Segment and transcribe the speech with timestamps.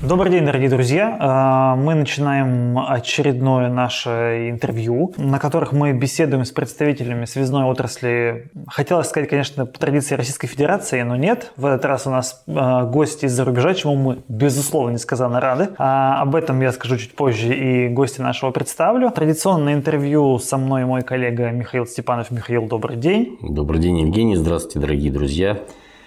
[0.00, 1.16] Добрый день, дорогие друзья.
[1.18, 8.48] А, мы начинаем очередное наше интервью, на которых мы беседуем с представителями связной отрасли.
[8.68, 11.52] Хотелось сказать, конечно, по традиции Российской Федерации, но нет.
[11.56, 15.70] В этот раз у нас а, гости из-за рубежа, чему мы, безусловно, несказанно рады.
[15.78, 19.10] А об этом я скажу чуть позже и гости нашего представлю.
[19.10, 22.30] Традиционное интервью со мной мой коллега Михаил Степанов.
[22.30, 23.36] Михаил, добрый день.
[23.42, 24.36] Добрый день, Евгений.
[24.36, 25.58] Здравствуйте, дорогие друзья.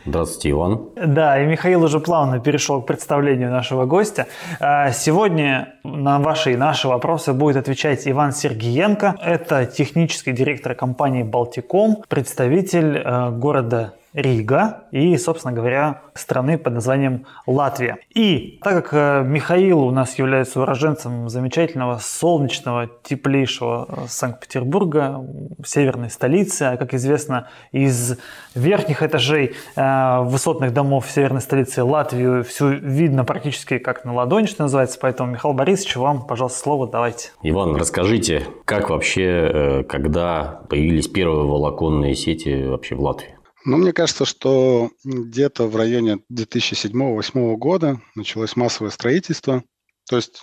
[0.06, 0.90] Здравствуйте, Иван.
[0.96, 4.28] Да, и Михаил уже плавно перешел к представлению нашего гостя.
[4.60, 9.16] А, сегодня на ваши и наши вопросы будет отвечать Иван Сергиенко.
[9.22, 17.26] Это технический директор компании «Балтиком», представитель э, города Рига и, собственно говоря, страны под названием
[17.48, 17.98] Латвия.
[18.14, 25.26] И так как э, Михаил у нас является уроженцем замечательного, солнечного, теплейшего э, Санкт-Петербурга,
[25.66, 28.18] северной столицы, а, как известно, из
[28.54, 34.64] верхних этажей э, высотных домов северной столицы Латвию все видно практически как на ладони, что
[34.64, 35.00] называется.
[35.02, 37.30] Поэтому, Михаил Борисович, вам, пожалуйста, слово давайте.
[37.44, 43.41] Иван, расскажите, как вообще, когда появились первые волоконные сети вообще в Латвии?
[43.64, 49.64] Ну, мне кажется, что где-то в районе 2007-2008 года началось массовое строительство.
[50.10, 50.42] То есть,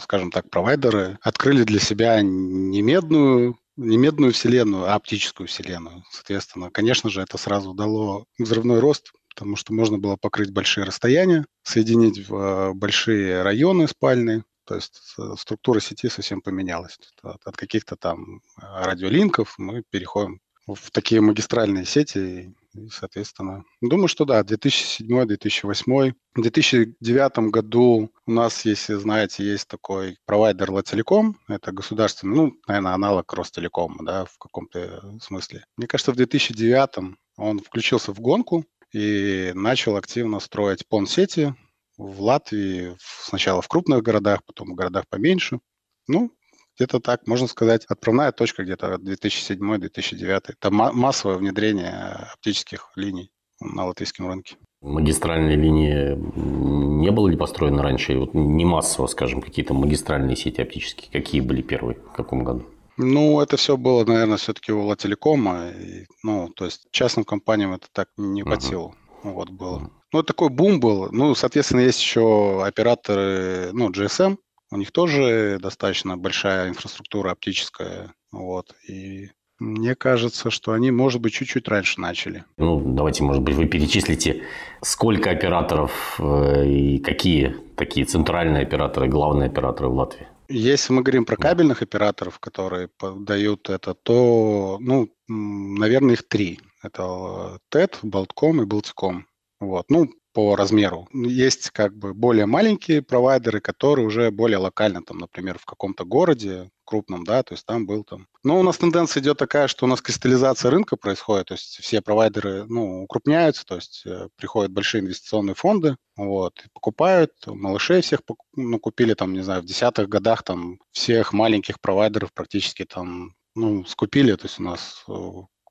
[0.00, 6.02] скажем так, провайдеры открыли для себя не медную, не медную вселенную, а оптическую вселенную.
[6.10, 11.46] Соответственно, конечно же, это сразу дало взрывной рост, потому что можно было покрыть большие расстояния,
[11.62, 16.98] соединить в э, большие районы спальные, то есть структура сети совсем поменялась.
[17.22, 22.54] От, от каких-то там радиолинков мы переходим в такие магистральные сети.
[22.74, 26.12] И, соответственно, думаю, что да, 2007-2008.
[26.34, 31.38] В 2009 году у нас, если знаете, есть такой провайдер Лателеком.
[31.48, 35.64] Это государственный, ну, наверное, аналог Ростелекома, да, в каком-то смысле.
[35.76, 41.54] Мне кажется, в 2009 он включился в гонку и начал активно строить пон-сети
[41.96, 45.60] в Латвии, сначала в крупных городах, потом в городах поменьше.
[46.08, 46.30] Ну,
[46.76, 50.40] где-то так, можно сказать, отправная точка где-то 2007-2009.
[50.46, 54.56] Это массовое внедрение оптических линий на латвийском рынке.
[54.82, 58.18] Магистральные линии не было ли построено раньше?
[58.18, 61.10] Вот не массово, скажем, какие-то магистральные сети оптические.
[61.10, 61.96] Какие были первые?
[61.96, 62.66] В каком году?
[62.98, 65.68] Ну, это все было, наверное, все-таки у Лателекома.
[65.70, 68.68] И, ну, то есть частным компаниям это так не под uh-huh.
[68.68, 68.94] силу.
[69.22, 69.78] Вот было.
[69.78, 69.90] Uh-huh.
[70.12, 71.08] Ну, такой бум был.
[71.10, 74.36] Ну, соответственно, есть еще операторы, ну, GSM,
[74.70, 78.14] у них тоже достаточно большая инфраструктура оптическая.
[78.32, 78.74] Вот.
[78.88, 82.44] И мне кажется, что они, может быть, чуть-чуть раньше начали.
[82.58, 84.42] Ну, давайте, может быть, вы перечислите,
[84.82, 90.26] сколько операторов э, и какие такие центральные операторы, главные операторы в Латвии?
[90.48, 96.60] Если мы говорим про кабельных операторов, которые подают это, то, ну, наверное, их три.
[96.82, 99.26] Это ТЭТ, Болтком и Балтиком.
[99.58, 99.86] Вот.
[99.88, 101.08] Ну, по размеру.
[101.14, 106.68] Есть как бы более маленькие провайдеры, которые уже более локально, там, например, в каком-то городе
[106.84, 108.26] крупном, да, то есть там был там.
[108.44, 112.02] Но у нас тенденция идет такая, что у нас кристаллизация рынка происходит, то есть все
[112.02, 118.20] провайдеры, ну, укрупняются, то есть э, приходят большие инвестиционные фонды, вот, и покупают, малышей всех,
[118.54, 123.86] ну, купили там, не знаю, в десятых годах там всех маленьких провайдеров практически там, ну,
[123.86, 125.12] скупили, то есть у нас э,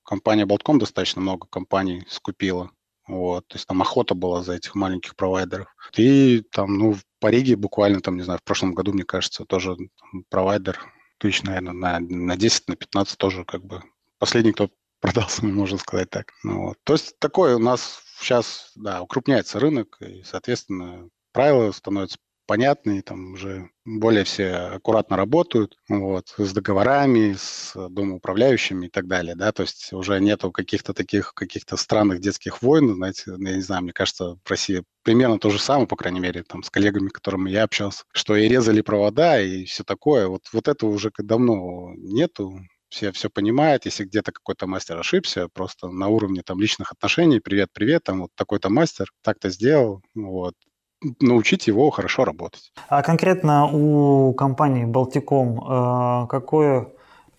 [0.04, 2.72] компания Болтком достаточно много компаний скупила.
[3.08, 5.68] Вот, то есть там охота была за этих маленьких провайдеров.
[5.96, 9.78] И там, ну, по Риге буквально, там, не знаю, в прошлом году, мне кажется, тоже
[10.30, 10.80] провайдер
[11.20, 13.84] тысяч, наверное, на, на 10, на 15 тоже как бы
[14.18, 14.70] последний, кто
[15.02, 16.32] продался, можно сказать так.
[16.44, 16.78] Ну, вот.
[16.84, 23.34] То есть такое у нас сейчас, да, укрупняется рынок, и, соответственно, правила становятся понятные, там
[23.34, 29.64] уже более все аккуратно работают, вот, с договорами, с домоуправляющими и так далее, да, то
[29.64, 33.94] есть уже нету каких-то таких, каких-то странных детских войн, знаете, ну, я не знаю, мне
[33.94, 37.50] кажется, в России примерно то же самое, по крайней мере, там, с коллегами, с которыми
[37.52, 42.60] я общался, что и резали провода, и все такое, вот, вот этого уже давно нету,
[42.90, 47.70] все все понимают, если где-то какой-то мастер ошибся, просто на уровне там личных отношений, привет,
[47.74, 50.54] привет, там вот такой-то мастер так-то сделал, вот,
[51.20, 52.72] научить его хорошо работать.
[52.88, 56.88] А конкретно у компании Балтиком э, какое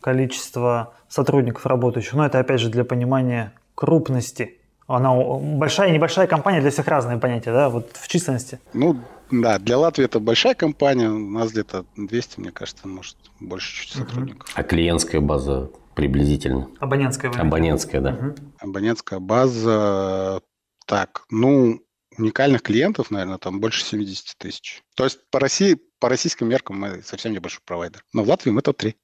[0.01, 2.15] количество сотрудников работающих?
[2.15, 4.59] Ну, это опять же для понимания крупности.
[4.87, 8.61] Она большая и небольшая компания, для всех разные понятия, да, вот в численности?
[8.73, 8.97] Ну,
[9.33, 13.93] да, для Латвии это большая компания, у нас где-то 200, мне кажется, может, больше чуть
[13.95, 14.49] сотрудников.
[14.55, 16.69] А клиентская база приблизительно?
[16.79, 17.33] Абонентская.
[17.33, 18.11] Абонентская, да.
[18.11, 18.35] Угу.
[18.61, 20.41] Абонентская база,
[20.87, 21.81] так, ну,
[22.19, 24.83] уникальных клиентов, наверное, там больше 70 тысяч.
[24.97, 28.03] То есть по России по российским меркам мы совсем небольшой провайдер.
[28.13, 28.95] Но в Латвии мы топ-3.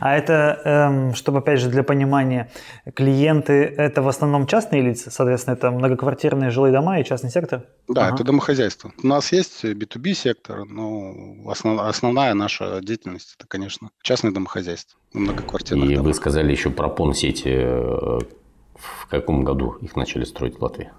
[0.00, 2.50] А это, эм, чтобы опять же для понимания,
[2.94, 7.64] клиенты это в основном частные лица, соответственно, это многоквартирные жилые дома и частный сектор?
[7.88, 8.14] Да, ага.
[8.14, 8.92] это домохозяйство.
[9.02, 11.14] У нас есть B2B сектор, но
[11.50, 15.92] основ, основная наша деятельность это, конечно, частное домохозяйство, многоквартирные.
[15.92, 16.06] И домах.
[16.08, 17.48] вы сказали еще про пон-сети.
[17.48, 18.18] Э,
[18.74, 20.92] в каком году их начали строить в Латвии?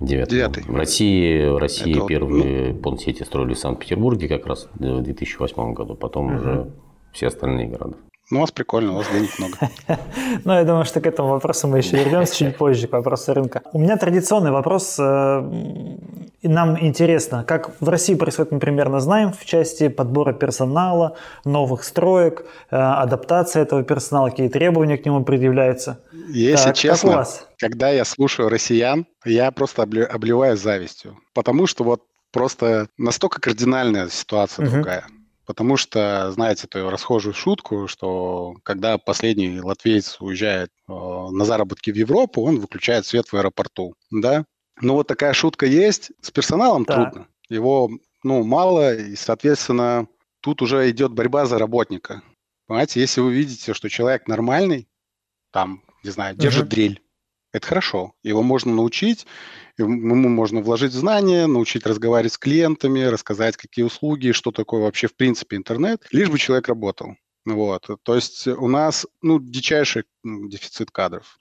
[0.00, 0.38] Девятый.
[0.38, 0.64] Девятый.
[0.64, 2.82] В России, в России Это первые вот, ну...
[2.82, 6.36] понт-сети строили в Санкт-Петербурге как раз в 2008 году, потом угу.
[6.36, 6.70] уже
[7.12, 7.96] все остальные города.
[8.30, 9.56] Ну, у вас прикольно, у вас денег много.
[10.44, 13.62] Ну, я думаю, что к этому вопросу мы еще вернемся чуть позже, к вопросу рынка.
[13.72, 14.96] У меня традиционный вопрос.
[14.98, 15.42] Э,
[16.42, 21.84] и нам интересно, как в России происходит, мы примерно знаем, в части подбора персонала, новых
[21.84, 26.00] строек, э, адаптация этого персонала, какие требования к нему предъявляются.
[26.28, 27.24] Если так, честно,
[27.58, 31.16] когда я слушаю россиян, я просто обливаю завистью.
[31.32, 32.02] Потому что вот
[32.32, 34.74] просто настолько кардинальная ситуация угу.
[34.74, 35.04] другая.
[35.46, 41.94] Потому что, знаете, эту расхожую шутку, что когда последний латвиец уезжает э, на заработки в
[41.94, 44.44] Европу, он выключает свет в аэропорту, да?
[44.80, 46.10] Ну вот такая шутка есть.
[46.20, 46.94] С персоналом да.
[46.94, 47.28] трудно.
[47.48, 47.90] Его,
[48.24, 50.08] ну, мало, и, соответственно,
[50.40, 52.22] тут уже идет борьба за работника.
[52.66, 54.88] Понимаете, если вы видите, что человек нормальный,
[55.52, 56.70] там, не знаю, держит uh-huh.
[56.70, 57.02] дрель,
[57.52, 58.12] это хорошо.
[58.22, 59.26] Его можно научить,
[59.78, 65.16] ему можно вложить знания, научить разговаривать с клиентами, рассказать, какие услуги, что такое вообще в
[65.16, 67.16] принципе интернет, лишь бы человек работал.
[67.44, 67.88] Вот.
[68.02, 71.38] То есть у нас ну, дичайший дефицит кадров.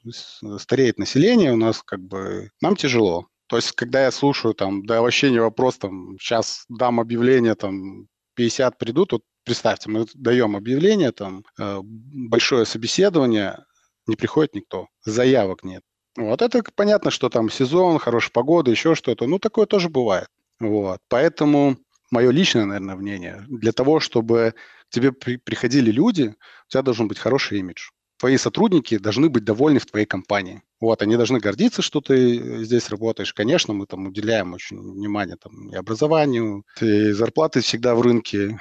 [0.60, 2.52] Стареет население, у нас как бы...
[2.62, 3.28] Нам тяжело.
[3.48, 8.07] То есть, когда я слушаю, там, да вообще не вопрос, там, сейчас дам объявление, там,
[8.36, 13.63] 50 придут, вот представьте, мы даем объявление, там, э, большое собеседование,
[14.07, 15.84] не приходит никто, заявок нет.
[16.17, 19.27] Вот это понятно, что там сезон, хорошая погода, еще что-то.
[19.27, 20.29] Ну, такое тоже бывает.
[20.59, 21.00] Вот.
[21.09, 21.77] Поэтому
[22.12, 24.53] мое личное, наверное, мнение, для того, чтобы
[24.89, 26.35] к тебе при, приходили люди,
[26.67, 27.89] у тебя должен быть хороший имидж.
[28.17, 30.63] Твои сотрудники должны быть довольны в твоей компании.
[30.79, 33.33] Вот, они должны гордиться, что ты здесь работаешь.
[33.33, 38.57] Конечно, мы там уделяем очень внимание там, и образованию, и зарплаты всегда в рынке.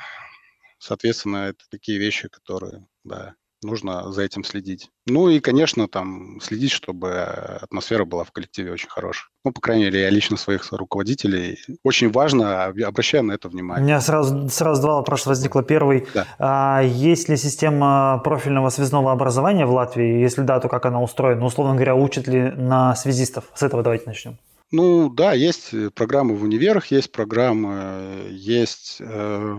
[0.78, 3.34] Соответственно, это такие вещи, которые, да,
[3.64, 4.90] нужно за этим следить.
[5.06, 9.28] Ну и, конечно, там следить, чтобы атмосфера была в коллективе очень хорошая.
[9.44, 13.82] Ну, по крайней мере, я лично своих руководителей очень важно, обращаю на это внимание.
[13.82, 15.62] У меня сразу, сразу два вопроса возникло.
[15.62, 16.26] Первый, да.
[16.38, 20.20] а, есть ли система профильного связного образования в Латвии?
[20.20, 21.44] Если да, то как она устроена?
[21.44, 23.44] Условно говоря, учат ли на связистов?
[23.54, 24.38] С этого давайте начнем.
[24.70, 29.58] Ну да, есть программы в универах, есть программы, есть э,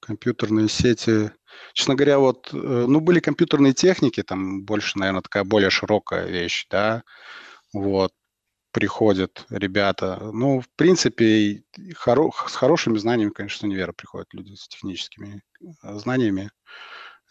[0.00, 1.30] компьютерные сети
[1.74, 6.66] Честно говоря, вот, э, ну, были компьютерные техники, там больше, наверное, такая более широкая вещь,
[6.70, 7.02] да,
[7.72, 8.12] вот,
[8.72, 10.18] приходят ребята.
[10.32, 11.62] Ну, в принципе,
[11.94, 16.50] хоро- с хорошими знаниями, конечно, с универа приходят люди с техническими э, знаниями.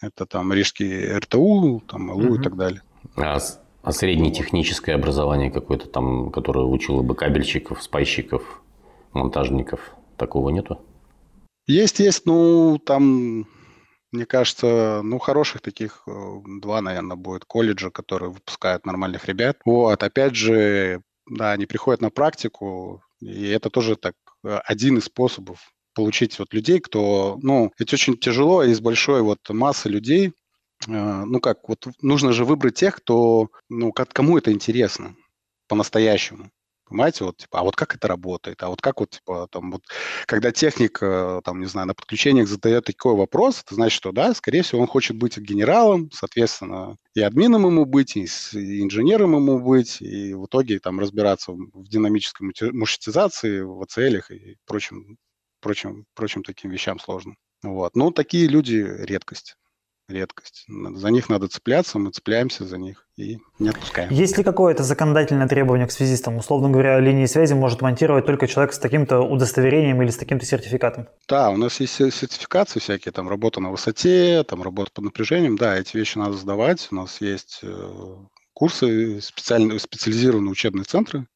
[0.02, 2.36] Это там Рижский РТУ, там ЛУ угу.
[2.36, 2.82] и так далее.
[3.18, 3.38] А,
[3.82, 8.62] а среднее техническое образование какое-то там, которое учило бы кабельщиков, спайщиков,
[9.14, 10.82] монтажников, такого нету?
[11.68, 13.46] Есть, есть, ну, там
[14.12, 16.12] мне кажется, ну, хороших таких э,
[16.62, 19.58] два, наверное, будет колледжа, которые выпускают нормальных ребят.
[19.66, 25.06] Вот, опять же, да, они приходят на практику, и это тоже так э, один из
[25.06, 30.34] способов получить вот людей, кто, ну, это очень тяжело из большой вот массы людей,
[30.88, 35.16] э, ну как, вот нужно же выбрать тех, кто, ну, кому это интересно
[35.68, 36.50] по-настоящему.
[36.90, 38.64] Понимаете, вот, типа, а вот как это работает?
[38.64, 39.84] А вот как вот, типа, там, вот,
[40.26, 44.34] когда техник, э, там, не знаю, на подключениях задает такой вопрос, это значит, что, да,
[44.34, 49.60] скорее всего, он хочет быть генералом, соответственно, и админом ему быть, и, и инженером ему
[49.60, 55.18] быть, и в итоге там разбираться в динамической маршрутизации, в ACL и прочим,
[55.62, 57.36] прочим, прочим таким вещам сложно.
[57.62, 57.96] Вот.
[57.96, 59.56] Ну, такие люди редкость
[60.10, 60.66] редкость.
[60.68, 64.12] За них надо цепляться, мы цепляемся за них и не отпускаем.
[64.12, 66.38] Есть ли какое-то законодательное требование к связистам?
[66.38, 71.08] Условно говоря, линии связи может монтировать только человек с таким-то удостоверением или с таким-то сертификатом?
[71.28, 75.58] Да, у нас есть сертификации всякие, там работа на высоте, там работа под напряжением.
[75.58, 76.88] Да, эти вещи надо сдавать.
[76.92, 78.16] У нас есть э,
[78.54, 81.28] курсы, специальные, специализированные учебные центры,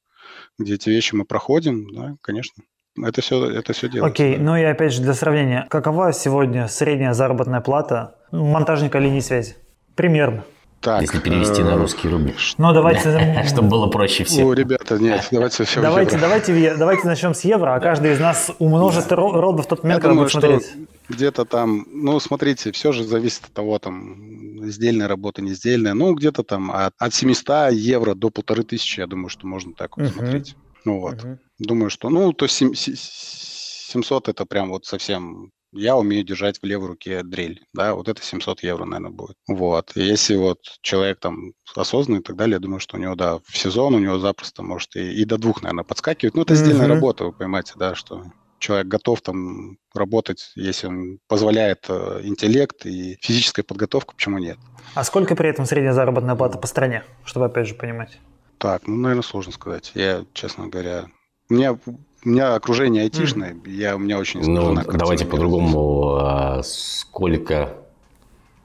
[0.57, 2.63] где эти вещи мы проходим, да, конечно.
[3.01, 4.13] Это все, это все делается.
[4.13, 4.43] Окей, да.
[4.43, 9.55] ну и опять же для сравнения, какова сегодня средняя заработная плата монтажника линии связи?
[9.95, 10.43] Примерно.
[10.83, 12.33] Так, Если перевести э, на русский рубль.
[12.57, 13.41] Ну, давайте...
[13.47, 14.47] Чтобы было проще всем.
[14.47, 18.51] Ну, ребята, нет, давайте все давайте, давайте, давайте начнем с евро, а каждый из нас
[18.59, 20.73] умножит роды в тот момент, когда будет смотреть.
[21.07, 25.93] Где-то там, ну, смотрите, все же зависит от того, там, сдельная работа, не сдельная.
[25.93, 29.95] Ну, где-то там от, от 700 евро до полторы тысячи, я думаю, что можно так
[29.95, 30.57] вот смотреть.
[30.83, 31.25] Ну, вот.
[31.59, 36.87] Думаю, что, ну, то 7, 700 это прям вот совсем я умею держать в левой
[36.87, 39.37] руке дрель, да, вот это 700 евро, наверное, будет.
[39.47, 43.15] Вот, и если вот человек там осознанный и так далее, я думаю, что у него,
[43.15, 46.35] да, в сезон у него запросто может и, и до двух, наверное, подскакивать.
[46.35, 46.93] Ну, это сдельная mm-hmm.
[46.93, 48.23] работа, вы понимаете, да, что
[48.59, 54.57] человек готов там работать, если он позволяет э, интеллект и физическая подготовка, почему нет.
[54.95, 58.19] А сколько при этом средняя заработная плата по стране, чтобы опять же понимать?
[58.57, 59.91] Так, ну, наверное, сложно сказать.
[59.95, 61.07] Я, честно говоря,
[61.49, 61.77] у меня
[62.25, 63.69] у меня окружение айтишное, mm.
[63.69, 66.15] я, у меня очень Ну, давайте по-другому.
[66.15, 67.77] А сколько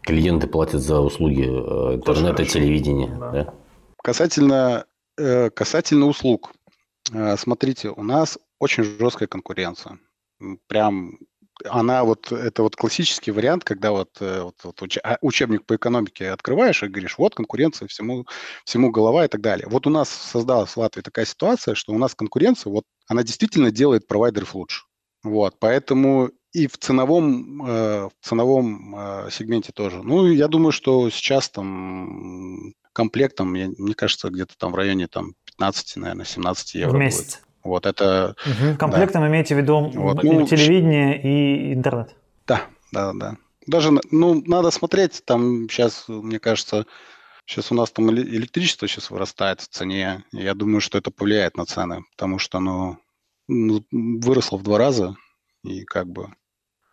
[0.02, 3.08] клиенты платят за услуги э, интернета, телевидения?
[3.18, 3.30] Да.
[3.30, 3.54] Да?
[4.02, 4.86] Касательно,
[5.18, 6.52] э, касательно услуг.
[7.12, 9.98] Э, смотрите, у нас очень жесткая конкуренция.
[10.66, 11.18] Прям
[11.64, 16.84] она вот, это вот классический вариант, когда вот, вот, вот а, учебник по экономике открываешь
[16.84, 18.26] и говоришь, вот конкуренция, всему,
[18.64, 19.66] всему голова и так далее.
[19.68, 23.70] Вот у нас создалась в Латвии такая ситуация, что у нас конкуренция вот она действительно
[23.70, 24.84] делает провайдеров лучше.
[25.24, 30.02] Вот, поэтому и в ценовом, э, в ценовом э, сегменте тоже.
[30.02, 35.96] Ну, я думаю, что сейчас там комплектом, мне, кажется, где-то там в районе там 15,
[35.96, 36.96] наверное, 17 евро.
[36.96, 37.36] В месяц.
[37.36, 37.42] Будет.
[37.64, 38.36] Вот это...
[38.46, 38.78] Угу.
[38.78, 39.28] Комплектом да.
[39.28, 42.14] имеете в виду вот, ну, телевидение и интернет?
[42.46, 42.62] Да,
[42.92, 43.36] да, да.
[43.66, 46.86] Даже, ну, надо смотреть, там сейчас, мне кажется,
[47.48, 50.22] Сейчас у нас там электричество сейчас вырастает в цене.
[50.32, 52.98] Я думаю, что это повлияет на цены, потому что оно
[53.48, 55.16] ну, выросло в два раза.
[55.64, 56.28] И как бы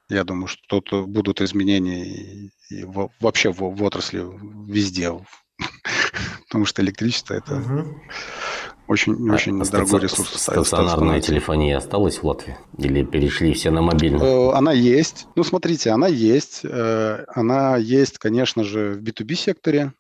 [0.08, 4.24] я думаю, что тут будут изменения и, и в, вообще в, в отрасли
[4.72, 5.12] везде.
[6.48, 8.02] Потому что электричество это угу.
[8.88, 10.30] очень, очень а дорогой ресурс.
[10.42, 12.56] Стационарная телефония осталась в Латвии?
[12.78, 14.24] Или перешли все на мобильную?
[14.24, 15.28] Э, она есть.
[15.36, 16.62] Ну, смотрите, она есть.
[16.64, 19.92] Э, она есть, конечно же, в B2B секторе.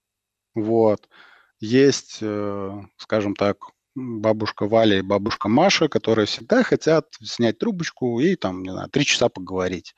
[0.55, 1.07] Вот.
[1.59, 3.57] Есть, э, скажем так,
[3.95, 9.05] бабушка Валя и бабушка Маша, которые всегда хотят снять трубочку и там, не знаю, три
[9.05, 9.95] часа поговорить.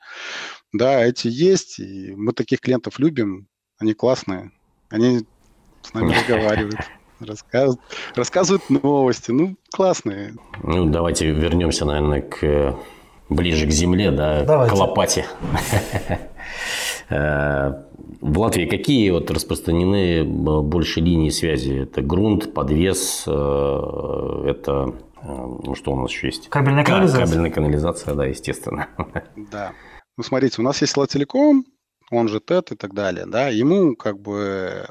[0.72, 3.48] Да, эти есть, и мы таких клиентов любим,
[3.78, 4.52] они классные,
[4.88, 5.24] они
[5.82, 6.80] с нами разговаривают.
[7.20, 7.80] Рассказывают,
[8.14, 10.36] рассказывают новости, ну, классные.
[10.62, 12.78] Ну, давайте вернемся, наверное, к
[13.28, 14.72] ближе к земле, да, давайте.
[14.72, 15.26] к лопате.
[17.10, 17.84] Э,
[18.20, 21.82] в Латвии какие вот распространены больше линии связи?
[21.82, 26.48] Это грунт, подвес, э, это э, ну что у нас еще есть?
[26.48, 27.26] Кабельная канализация.
[27.26, 28.88] Кабельная канализация, да, естественно.
[29.50, 29.72] Да.
[30.16, 31.64] Ну, смотрите, у нас есть Лателеком,
[32.10, 34.84] он же ТЭТ и так далее, да, ему как бы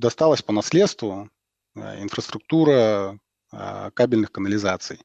[0.00, 1.28] досталась по наследству
[1.74, 3.18] инфраструктура
[3.92, 5.00] кабельных канализаций.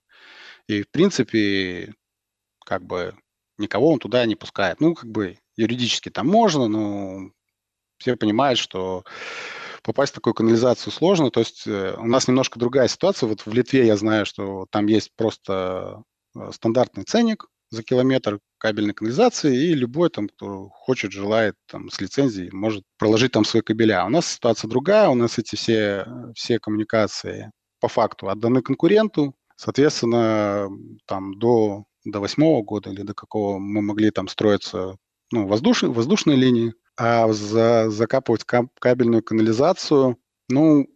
[0.68, 1.94] И, в принципе,
[2.66, 3.16] как бы
[3.58, 4.80] никого он туда не пускает.
[4.80, 7.32] Ну, как бы юридически там можно, но
[7.98, 9.04] все понимают, что
[9.84, 11.32] попасть в такую канализацию сложно.
[11.32, 13.28] То есть э, у нас немножко другая ситуация.
[13.28, 16.04] Вот в Литве я знаю, что там есть просто
[16.36, 22.02] э, стандартный ценник за километр кабельной канализации, и любой там, кто хочет, желает там с
[22.02, 24.06] лицензией, может проложить там свои кабеля.
[24.06, 30.68] У нас ситуация другая, у нас эти все, все коммуникации по факту отданы конкуренту, соответственно,
[31.06, 34.98] там до, до восьмого года или до какого мы могли там строиться
[35.32, 40.18] ну, воздушные, воздушные линии, а за, закапывать кабельную канализацию,
[40.50, 40.88] ну,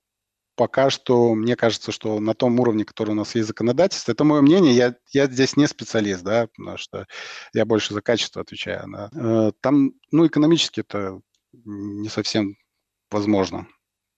[0.55, 4.41] пока что, мне кажется, что на том уровне, который у нас есть законодательство, это мое
[4.41, 7.05] мнение, я, я здесь не специалист, да, потому что
[7.53, 8.85] я больше за качество отвечаю.
[8.91, 9.09] Да.
[9.15, 11.19] Э, там, ну, экономически это
[11.53, 12.55] не совсем
[13.11, 13.67] возможно.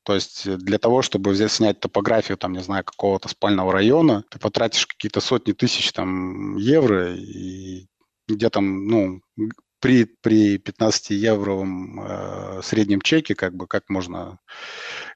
[0.03, 4.37] То есть для того, чтобы взять, снять топографию, там, не знаю, какого-то спального района, ты
[4.37, 7.87] потратишь какие-то сотни тысяч там евро, и
[8.27, 9.21] где там, ну,
[9.79, 14.39] при, при 15-евровом э, среднем чеке, как бы, как можно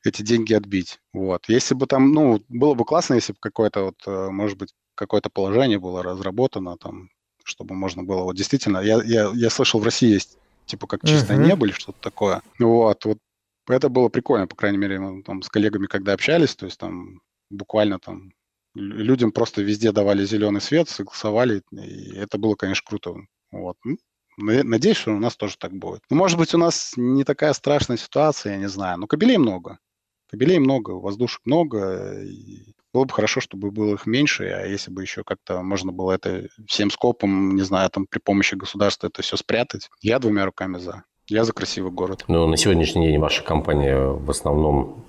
[0.03, 0.99] эти деньги отбить.
[1.13, 1.45] Вот.
[1.47, 5.29] Если бы там, ну, было бы классно, если бы какое-то вот, э, может быть, какое-то
[5.29, 7.09] положение было разработано там,
[7.43, 11.37] чтобы можно было вот действительно, я, я, я слышал, в России есть типа как чистое
[11.37, 11.47] uh-huh.
[11.47, 12.41] небо или что-то такое.
[12.59, 13.17] Вот, вот
[13.67, 17.21] это было прикольно, по крайней мере, мы там с коллегами, когда общались, то есть там
[17.49, 18.31] буквально там
[18.75, 23.15] людям просто везде давали зеленый свет, согласовали, и это было, конечно, круто.
[23.51, 23.77] Вот.
[23.83, 23.97] Ну,
[24.39, 26.01] Надеюсь, что у нас тоже так будет.
[26.09, 28.97] Ну, может быть, у нас не такая страшная ситуация, я не знаю.
[28.97, 29.79] Но кабелей много.
[30.29, 32.21] Кабелей много, воздушек много.
[32.23, 36.13] И было бы хорошо, чтобы было их меньше, а если бы еще как-то можно было
[36.13, 40.77] это всем скопом, не знаю, там при помощи государства это все спрятать, я двумя руками
[40.77, 41.03] за.
[41.27, 42.25] Я за красивый город.
[42.27, 45.05] Но на сегодняшний день ваша компания в основном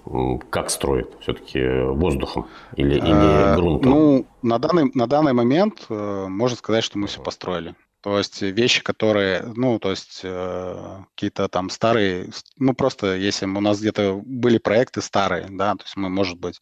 [0.50, 1.08] как строит?
[1.20, 1.60] Все-таки
[1.94, 2.46] воздухом
[2.76, 3.90] или, или а, грунтом?
[3.90, 7.75] Ну, на данный, на данный момент э, можно сказать, что мы все построили.
[8.02, 13.61] То есть вещи, которые, ну, то есть э, какие-то там старые, ну, просто если у
[13.61, 16.61] нас где-то были проекты старые, да, то есть мы, может быть,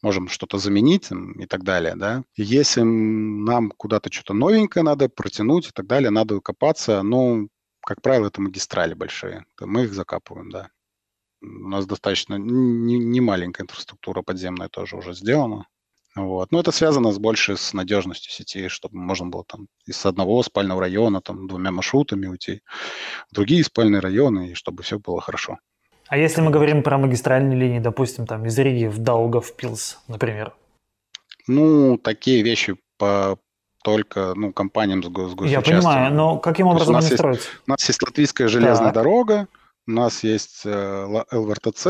[0.00, 2.22] можем что-то заменить и так далее, да.
[2.36, 7.48] Если нам куда-то что-то новенькое надо протянуть и так далее, надо копаться, ну,
[7.80, 10.70] как правило, это магистрали большие, мы их закапываем, да.
[11.42, 15.66] У нас достаточно не, не маленькая инфраструктура подземная тоже уже сделана.
[16.16, 16.50] Вот.
[16.50, 20.80] Но это связано с больше с надежностью сети, чтобы можно было там из одного спального
[20.80, 22.62] района там двумя маршрутами уйти
[23.30, 25.58] в другие спальные районы, и чтобы все было хорошо.
[26.08, 30.54] А если мы говорим про магистральные линии, допустим, там из Риги в Даугавпилс, например?
[31.48, 33.38] Ну, такие вещи по
[33.84, 37.48] только ну, компаниям с, гос- с Я понимаю, но каким образом они строятся?
[37.66, 38.94] У нас есть латвийская железная так.
[38.94, 39.48] дорога,
[39.86, 41.86] у нас есть э, ЛВРТЦ,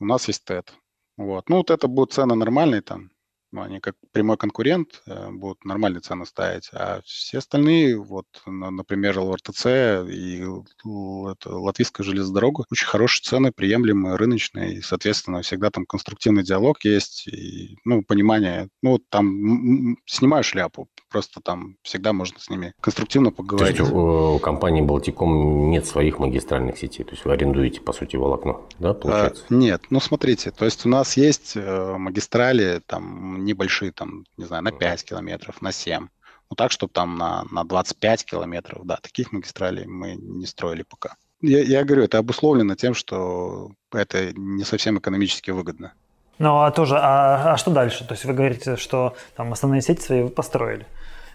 [0.00, 0.72] у нас есть ТЭТ.
[1.16, 1.48] Вот.
[1.48, 3.10] Ну, вот это будут цены нормальные там,
[3.52, 9.66] они как прямой конкурент э, будут нормальные цены ставить, а все остальные, вот, например, ЛРТЦ
[10.08, 10.44] и
[10.84, 17.26] Латвийская железная дорога, очень хорошие цены, приемлемые, рыночные, и, соответственно, всегда там конструктивный диалог есть,
[17.26, 23.76] и, ну, понимание, ну, там снимаю шляпу, просто там всегда можно с ними конструктивно поговорить.
[23.76, 28.16] То есть у компании Балтиком нет своих магистральных сетей, то есть вы арендуете, по сути,
[28.16, 29.44] волокно, да, получается?
[29.48, 34.44] А, нет, ну, смотрите, то есть у нас есть э, магистрали, там, небольшие, там, не
[34.44, 36.08] знаю, на 5 километров, на 7.
[36.50, 41.16] Ну, так, чтобы там на, на 25 километров, да, таких магистралей мы не строили пока.
[41.40, 45.92] Я, я говорю, это обусловлено тем, что это не совсем экономически выгодно.
[46.38, 48.06] Ну, а тоже, а, а что дальше?
[48.06, 50.86] То есть вы говорите, что там основные сети свои вы построили.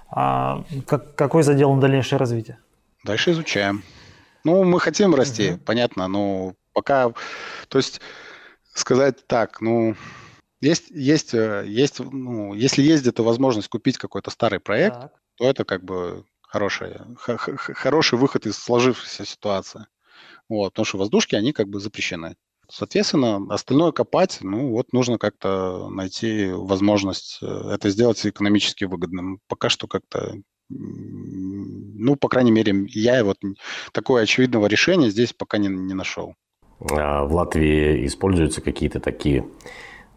[0.10, 2.60] А как, какой задел на дальнейшее развитие?
[3.04, 3.84] Дальше изучаем.
[4.44, 5.60] Ну, мы хотим расти, угу.
[5.60, 7.12] понятно, но пока,
[7.68, 8.02] то есть
[8.74, 9.96] сказать так, ну,
[10.62, 15.14] есть, есть, э, есть, ну, если есть где-то возможность купить какой-то старый проект, так.
[15.36, 19.88] то это как бы хороший, хороший выход из сложившейся ситуации.
[20.48, 22.36] Вот, потому что воздушки, они как бы запрещены.
[22.70, 29.40] Соответственно, остальное копать, ну вот нужно как-то найти возможность э, это сделать экономически выгодным.
[29.48, 30.36] Пока что как-то,
[30.70, 33.38] ну, по крайней мере, я вот
[33.92, 36.34] такое очевидного решения здесь пока не, не нашел.
[36.80, 39.48] А в Латвии используются какие-то такие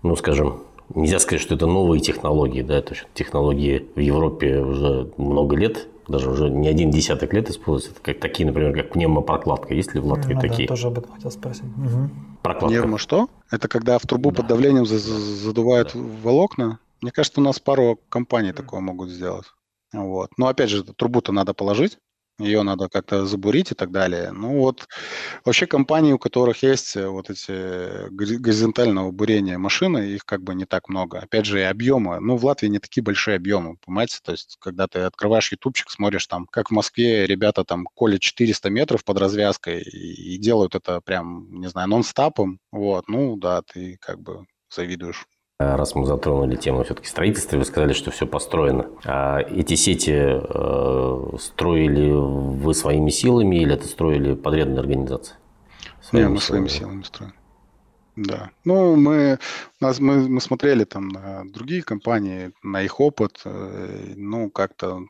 [0.02, 0.62] ну, скажем,
[0.94, 6.30] нельзя сказать, что это новые технологии, да, это технологии в Европе уже много лет, даже
[6.30, 10.06] уже не один десяток лет используются, это как такие, например, как пневмопрокладка, есть ли в
[10.06, 10.68] Латвии ну, такие?
[10.68, 11.64] Да, тоже об этом хотел спросить.
[11.64, 12.10] Угу.
[12.42, 12.78] Прокладка.
[12.78, 13.28] Пневмо что?
[13.50, 14.38] Это когда в трубу да.
[14.38, 16.00] под давлением задувают да.
[16.22, 16.78] волокна?
[17.00, 19.46] Мне кажется, у нас пару компаний такое могут сделать.
[19.92, 20.30] Вот.
[20.36, 21.98] Но опять же, трубу-то надо положить
[22.38, 24.30] ее надо как-то забурить и так далее.
[24.32, 24.86] Ну вот
[25.44, 30.64] вообще компании, у которых есть э, вот эти горизонтального бурения машины, их как бы не
[30.66, 31.18] так много.
[31.20, 32.20] Опять же, и объемы.
[32.20, 34.18] Ну, в Латвии не такие большие объемы, понимаете?
[34.22, 38.70] То есть, когда ты открываешь ютубчик, смотришь там, как в Москве ребята там колят 400
[38.70, 43.96] метров под развязкой и, и делают это прям, не знаю, нон-стапом, вот, ну да, ты
[44.00, 45.26] как бы завидуешь
[45.60, 48.88] Раз мы затронули тему все-таки строительства, вы сказали, что все построено.
[49.04, 55.34] А эти сети э, строили вы своими силами или это строили подрядные организации?
[56.00, 57.34] Своими Нет, мы своими силами строим.
[58.14, 58.52] Да.
[58.64, 59.40] Ну, мы,
[59.80, 63.40] нас, мы, мы смотрели там на другие компании, на их опыт.
[63.44, 65.06] Э, ну, как-то...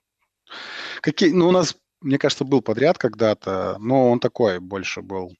[1.02, 5.34] Какие, ну, у нас, мне кажется, был подряд когда-то, но он такой больше был.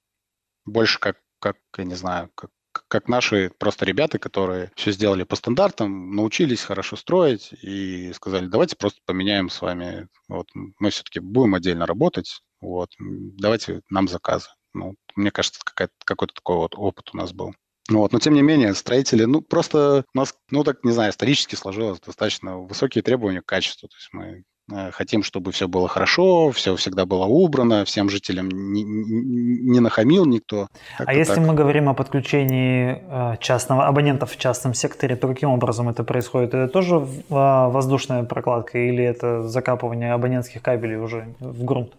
[0.67, 2.51] Больше как, как я не знаю, как
[2.89, 8.77] как наши просто ребята, которые все сделали по стандартам, научились хорошо строить и сказали, давайте
[8.77, 14.49] просто поменяем с вами, вот, мы все-таки будем отдельно работать, вот, давайте нам заказы.
[14.75, 17.55] Ну, мне кажется, какой-то такой вот опыт у нас был.
[17.89, 21.55] Вот, но тем не менее, строители, ну, просто у нас, ну, так, не знаю, исторически
[21.55, 23.89] сложилось достаточно высокие требования к качеству.
[23.89, 24.45] То есть мы
[24.93, 30.69] хотим, чтобы все было хорошо, все всегда было убрано, всем жителям не, не нахамил никто.
[30.99, 31.47] А если так.
[31.47, 36.55] мы говорим о подключении э, частного абонентов в частном секторе, то каким образом это происходит?
[36.55, 41.93] Это тоже а, воздушная прокладка или это закапывание абонентских кабелей уже в грунт?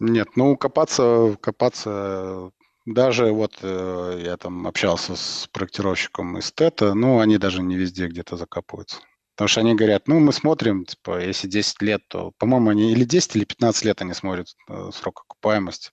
[0.00, 2.50] Нет, ну копаться, копаться
[2.86, 8.06] даже вот э, я там общался с проектировщиком из ТЭТа, ну они даже не везде
[8.06, 9.00] где-то закапываются.
[9.38, 13.04] Потому что они говорят, ну, мы смотрим, типа, если 10 лет, то, по-моему, они или
[13.04, 15.92] 10, или 15 лет они смотрят э, срок окупаемости.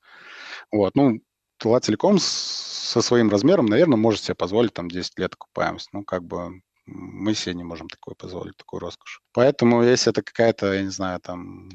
[0.71, 1.21] Вот, ну,
[1.57, 5.89] Тула Телеком со своим размером, наверное, может себе позволить там 10 лет окупаемость.
[5.93, 9.21] Ну, как бы мы себе не можем такое позволить, такую роскошь.
[9.31, 11.69] Поэтому, если это какая-то, я не знаю, там,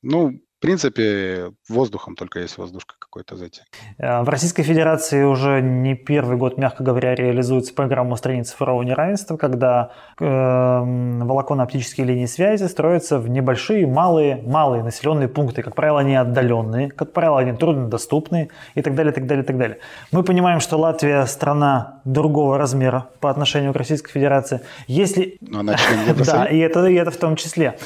[0.00, 3.62] ну, принципе, воздухом только есть воздушка какой-то зайти.
[3.98, 9.36] Э, в Российской Федерации уже не первый год, мягко говоря, реализуется программа устранения цифрового неравенства,
[9.36, 15.62] когда э, волоконно-оптические линии связи строятся в небольшие, малые, малые населенные пункты.
[15.62, 19.78] Как правило, они отдаленные, как правило, они труднодоступные и так далее, так далее, так далее.
[20.12, 24.60] Мы понимаем, что Латвия страна другого размера по отношению к Российской Федерации.
[24.86, 25.38] Если...
[25.40, 27.78] Но она член Да, и это, и это в том числе.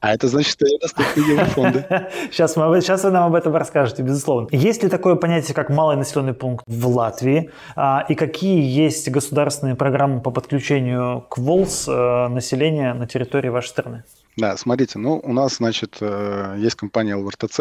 [0.00, 1.84] А, это значит, что я доступны еврофонды.
[2.30, 4.48] Сейчас, мы, сейчас вы нам об этом расскажете, безусловно.
[4.52, 7.50] Есть ли такое понятие, как малый населенный пункт в Латвии?
[7.74, 13.68] А, и какие есть государственные программы по подключению к ВОЛС э, населения на территории вашей
[13.68, 14.04] страны?
[14.36, 17.60] Да, смотрите, ну, у нас, значит, э, есть компания ЛВРТЦ,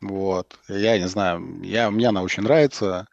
[0.00, 3.06] вот, я не знаю, я, мне она очень нравится,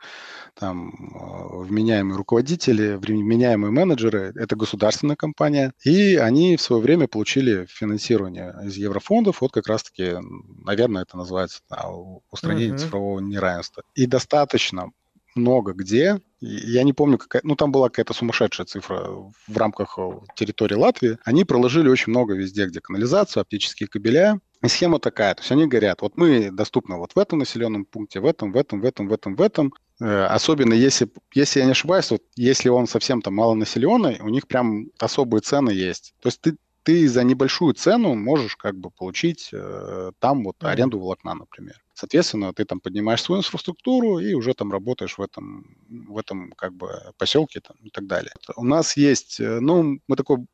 [0.58, 7.65] там э, вменяемые руководители, вменяемые менеджеры, это государственная компания, и они в свое время получили
[7.70, 10.15] финансирование из еврофондов, вот как раз-таки,
[10.63, 11.89] наверное, это называется да,
[12.32, 12.80] устранение uh-huh.
[12.80, 13.84] цифрового неравенства.
[13.94, 14.91] И достаточно
[15.36, 19.10] много где, я не помню, какая, ну там была какая-то сумасшедшая цифра
[19.48, 24.68] в рамках э, территории Латвии, они проложили очень много везде, где канализацию, оптические кабеля, и
[24.68, 28.26] схема такая, то есть они говорят, вот мы доступны вот в этом населенном пункте, в
[28.26, 32.12] этом, в этом, в этом, в этом, в этом, особенно если, если я не ошибаюсь,
[32.12, 36.14] вот если он совсем там малонаселенный, у них прям особые цены есть.
[36.22, 41.00] То есть ты, ты за небольшую цену можешь как бы получить э, там вот аренду
[41.00, 41.82] волокна, например.
[41.96, 46.74] Соответственно, ты там поднимаешь свою инфраструктуру и уже там работаешь в этом, в этом как
[46.74, 48.34] бы поселке там, и так далее.
[48.56, 50.46] У нас есть, э, ну, мы такой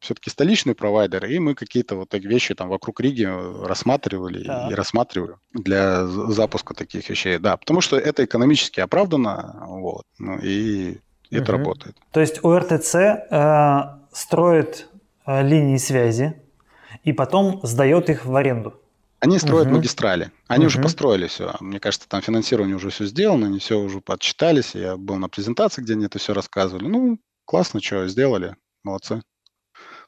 [0.00, 3.28] все-таки столичный провайдер, и мы какие-то вот такие вещи там вокруг Риги
[3.66, 4.68] рассматривали да.
[4.70, 7.38] и рассматривали для запуска таких вещей.
[7.38, 10.98] Да, потому что это экономически оправдано, вот, ну, и
[11.30, 11.58] это угу.
[11.58, 11.96] работает.
[12.12, 13.80] То есть УРТЦ э,
[14.12, 14.88] строит
[15.26, 16.40] э, линии связи
[17.04, 18.74] и потом сдает их в аренду?
[19.20, 19.76] Они строят угу.
[19.76, 20.30] магистрали.
[20.46, 20.68] Они угу.
[20.68, 21.54] уже построили все.
[21.60, 24.74] Мне кажется, там финансирование уже все сделано, они все уже подсчитались.
[24.74, 26.86] Я был на презентации, где они это все рассказывали.
[26.86, 28.54] Ну, классно, что сделали.
[28.84, 29.22] Молодцы.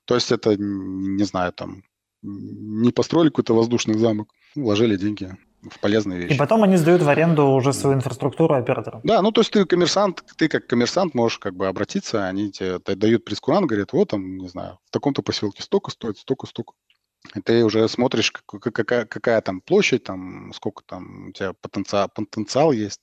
[0.04, 1.82] То есть это, не знаю, там,
[2.22, 6.34] не построили какой-то воздушный замок, вложили деньги в полезные вещи.
[6.34, 9.00] И потом они сдают в аренду уже свою инфраструктуру операторам.
[9.04, 12.78] Да, ну то есть ты коммерсант, ты как коммерсант можешь как бы обратиться, они тебе
[12.78, 16.72] дают прескурант, говорят, вот там, не знаю, в таком-то поселке столько стоит, столько, столько.
[17.34, 22.72] И ты уже смотришь, какая, какая там площадь, там, сколько там у тебя потенциал, потенциал
[22.72, 23.02] есть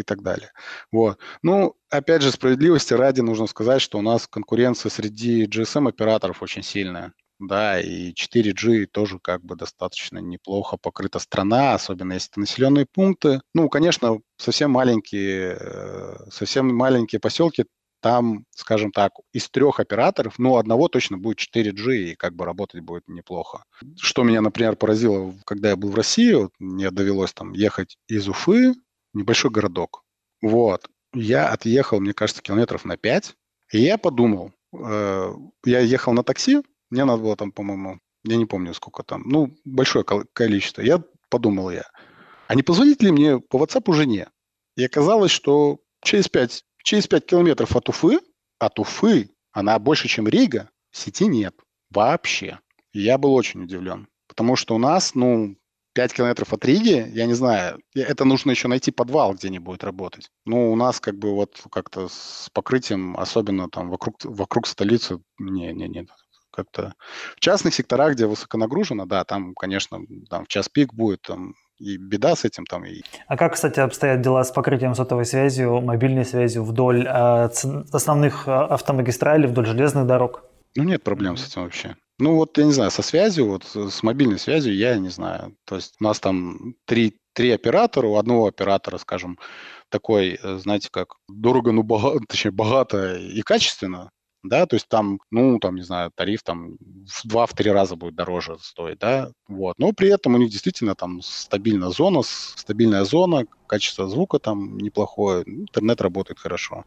[0.00, 0.50] и так далее.
[0.92, 1.18] Вот.
[1.42, 7.12] Ну, опять же, справедливости ради нужно сказать, что у нас конкуренция среди GSM-операторов очень сильная.
[7.38, 13.42] Да, и 4G тоже как бы достаточно неплохо покрыта страна, особенно если это населенные пункты.
[13.52, 17.66] Ну, конечно, совсем маленькие, э, совсем маленькие поселки,
[18.00, 22.80] там, скажем так, из трех операторов, ну, одного точно будет 4G и как бы работать
[22.82, 23.64] будет неплохо.
[23.98, 28.28] Что меня, например, поразило, когда я был в России, вот, мне довелось там ехать из
[28.28, 28.74] Уфы
[29.16, 30.04] небольшой городок.
[30.42, 30.88] Вот.
[31.14, 33.34] Я отъехал, мне кажется, километров на 5.
[33.72, 38.46] И я подумал, э, я ехал на такси, мне надо было там, по-моему, я не
[38.46, 40.82] помню сколько там, ну, большое количество.
[40.82, 41.84] Я подумал я,
[42.46, 44.28] а не позвонить ли мне по WhatsApp жене?
[44.76, 48.20] И оказалось, что через 5, через 5 километров от Уфы,
[48.58, 51.54] от Уфы, она больше, чем Рига, сети нет
[51.90, 52.60] вообще.
[52.92, 54.08] Я был очень удивлен.
[54.28, 55.56] Потому что у нас, ну,
[55.96, 59.82] 5 километров от Риги, я не знаю, это нужно еще найти подвал, где не будет
[59.82, 60.28] работать.
[60.44, 66.06] Ну, у нас как бы вот как-то с покрытием, особенно там вокруг, вокруг столицы, не-не-не,
[66.50, 66.92] как-то
[67.34, 71.96] в частных секторах, где высоконагружено, да, там, конечно, там в час пик будет там и
[71.96, 72.84] беда с этим там.
[73.26, 77.48] А как, кстати, обстоят дела с покрытием сотовой связью, мобильной связью вдоль э,
[77.92, 80.44] основных а, автомагистралей, вдоль железных дорог?
[80.76, 81.38] Ну, нет проблем mm-hmm.
[81.38, 81.96] с этим вообще.
[82.18, 85.56] Ну вот, я не знаю, со связью, вот с мобильной связью я не знаю.
[85.66, 89.38] То есть у нас там три, три оператора, у одного оператора, скажем,
[89.90, 94.10] такой, э, знаете, как дорого, ну, богато, точнее, богато и качественно,
[94.48, 98.56] да, то есть там, ну, там, не знаю, тариф там в два-три раза будет дороже
[98.60, 104.08] стоить, да, вот, но при этом у них действительно там стабильная зона, стабильная зона, качество
[104.08, 106.84] звука там неплохое, интернет работает хорошо.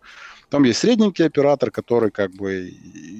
[0.49, 2.73] Там есть средненький оператор, который как бы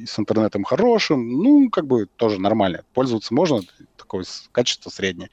[0.08, 3.62] с интернетом хорошим, ну, как бы тоже нормально, пользоваться можно,
[3.98, 5.30] такое качество среднее.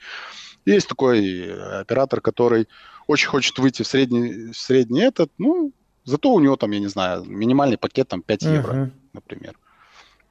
[0.67, 2.69] Есть такой оператор, который
[3.07, 5.73] очень хочет выйти в средний, в средний этот, ну,
[6.07, 8.91] Зато у него там, я не знаю, минимальный пакет там 5 евро, uh-huh.
[9.13, 9.59] например.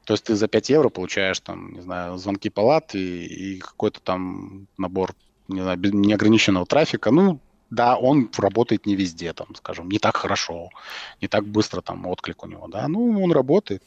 [0.06, 4.00] То есть ты за 5 евро получаешь там, не знаю, звонки палат и, и какой-то
[4.00, 5.14] там набор,
[5.50, 7.12] не знаю, неограниченного трафика.
[7.12, 10.70] Ну, да, он работает не везде, там, скажем, не так хорошо,
[11.22, 13.84] не так быстро там отклик у него, да, ну, он работает.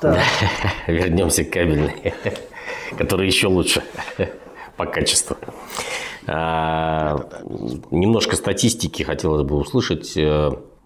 [0.00, 0.22] Да.
[0.86, 2.14] Вернемся к кабельной,
[2.98, 3.82] который еще лучше
[4.78, 5.36] по качеству.
[6.26, 7.18] А,
[7.90, 10.16] немножко статистики хотелось бы услышать.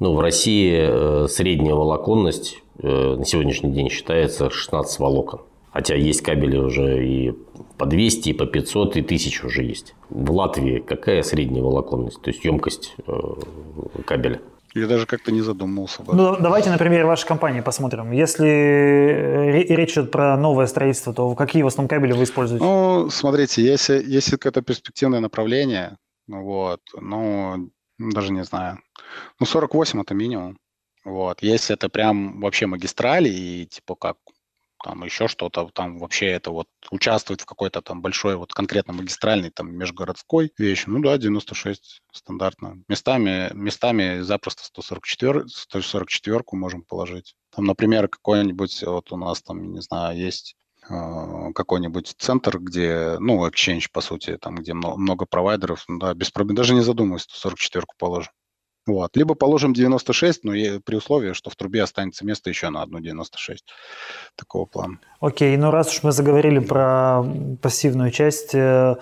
[0.00, 5.42] Э, ну, в России э, средняя волоконность э, на сегодняшний день считается 16 волокон.
[5.72, 7.32] Хотя есть кабели уже и
[7.78, 9.94] по 200, и по 500, и 1000 уже есть.
[10.08, 12.96] В Латвии какая средняя волоконность, то есть емкость
[14.04, 14.40] кабеля?
[14.74, 16.02] Я даже как-то не задумывался.
[16.02, 16.14] Бы.
[16.14, 18.10] Ну, давайте на примере вашей компании посмотрим.
[18.10, 22.64] Если речь идет про новое строительство, то какие в основном кабели вы используете?
[22.64, 25.96] Ну, смотрите, если, если какое-то перспективное направление,
[26.28, 28.80] вот, ну, даже не знаю,
[29.38, 30.58] ну, 48 это минимум.
[31.04, 31.42] Вот.
[31.42, 34.16] Если это прям вообще магистрали и типа как
[34.82, 39.50] там еще что-то, там вообще это вот участвует в какой-то там большой вот конкретно магистральной
[39.50, 42.82] там межгородской вещи, ну да, 96 стандартно.
[42.88, 47.34] Местами, местами запросто 144, 144 можем положить.
[47.54, 50.56] Там, например, какой-нибудь, вот у нас там, не знаю, есть
[51.54, 56.30] какой-нибудь центр, где, ну, Exchange, по сути, там, где много, много провайдеров, ну да, без
[56.30, 58.32] проблем, даже не задумываясь, 144 положим.
[58.86, 59.16] Вот.
[59.16, 63.64] Либо положим 96, но при условии, что в трубе останется место еще на одну 96.
[64.36, 64.98] Такого плана.
[65.20, 67.22] Окей, ну раз уж мы заговорили про
[67.62, 68.96] пассивную часть, э,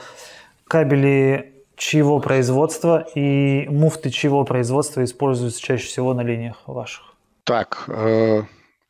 [0.65, 7.15] кабели чьего производства и муфты чьего производства используются чаще всего на линиях ваших?
[7.45, 8.43] Так, э,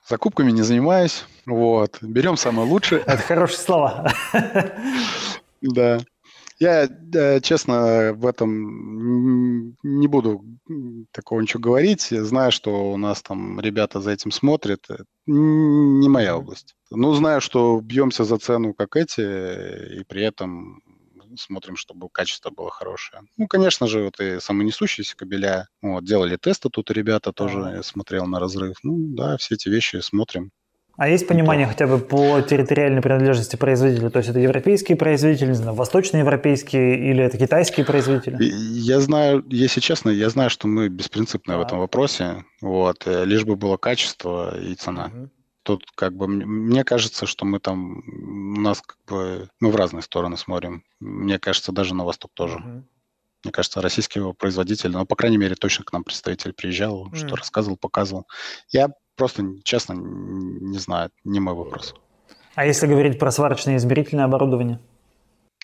[0.09, 1.25] закупками не занимаюсь.
[1.47, 1.99] Вот.
[2.01, 3.03] Берем самое лучшее.
[3.03, 4.13] Это хорошие слова.
[5.61, 6.01] Да.
[6.61, 6.89] Я,
[7.41, 10.45] честно, в этом не буду
[11.13, 12.11] такого ничего говорить.
[12.11, 14.85] Я знаю, что у нас там ребята за этим смотрят.
[15.27, 16.75] Не моя область.
[16.91, 20.83] Ну, знаю, что бьемся за цену, как эти, и при этом
[21.37, 23.23] смотрим, чтобы качество было хорошее.
[23.37, 25.69] Ну, конечно же, вот и самонесущиеся кабеля.
[25.83, 28.77] Вот, делали тесты тут ребята тоже, я смотрел на разрыв.
[28.83, 30.51] Ну, да, все эти вещи смотрим.
[30.99, 34.11] А есть понимание хотя бы по территориальной принадлежности производителя?
[34.11, 38.37] То есть это европейские производители, не знаю, восточноевропейские или это китайские производители?
[38.43, 41.59] Я знаю, если честно, я знаю, что мы беспринципны а.
[41.59, 42.45] в этом вопросе.
[42.61, 45.13] Вот, э, лишь бы было качество и цена.
[45.15, 45.31] Угу.
[45.63, 47.99] Тут как бы мне кажется, что мы там
[48.57, 50.85] у нас как бы мы в разные стороны смотрим.
[51.01, 52.59] Мне кажется, даже на восток тоже.
[52.59, 52.85] Угу.
[53.45, 57.15] Мне кажется, российский производитель, ну, по крайней мере, точно к нам представитель приезжал, mm.
[57.15, 58.27] что рассказывал, показывал.
[58.71, 61.93] Я Просто, честно, не знаю, не мой вопрос.
[62.55, 64.79] А если говорить про сварочное измерительное оборудование?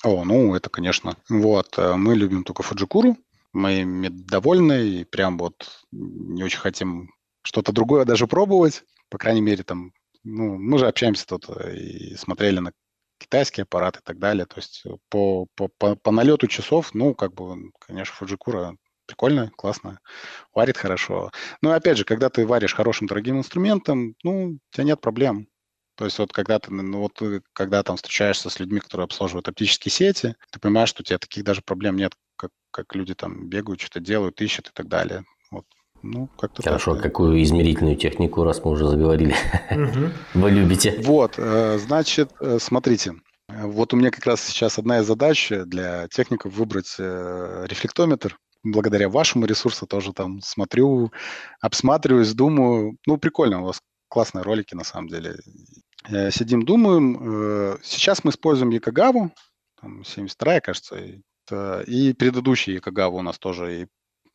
[0.02, 1.16] О, ну, это, конечно.
[1.28, 3.16] Вот, э, мы любим только Фуджикуру,
[3.52, 8.82] мы ими довольны, и прям вот не очень хотим что-то другое даже пробовать.
[9.14, 9.92] По крайней мере, там,
[10.24, 12.72] ну, мы же общаемся тут э, и смотрели на
[13.18, 14.44] китайские аппараты и так далее.
[14.44, 20.00] То есть по, по, по, по налету часов, ну, как бы, конечно, Фуджикура прикольно, классно,
[20.52, 21.30] варит хорошо.
[21.62, 25.46] Но опять же, когда ты варишь хорошим дорогим инструментом, ну, у тебя нет проблем.
[25.94, 27.22] То есть вот когда ты, ну, вот,
[27.52, 31.44] когда там встречаешься с людьми, которые обслуживают оптические сети, ты понимаешь, что у тебя таких
[31.44, 35.24] даже проблем нет, как, как люди там бегают, что-то делают, ищут и так далее.
[36.06, 39.34] Ну, как-то Хорошо, так, какую измерительную технику, раз мы уже заговорили,
[40.34, 41.00] вы любите?
[41.02, 43.14] Вот, э, значит, э, смотрите,
[43.48, 49.08] вот у меня как раз сейчас одна из задач для техников выбрать э, рефлектометр, благодаря
[49.08, 51.10] вашему ресурсу тоже там смотрю,
[51.62, 52.98] обсматриваюсь, думаю.
[53.06, 55.36] Ну, прикольно, у вас классные ролики на самом деле.
[56.30, 57.78] Сидим, думаем.
[57.82, 59.32] Сейчас мы используем Якогаву,
[59.82, 63.82] 72 кажется, и предыдущий Якогава у нас тоже.
[63.82, 63.86] И,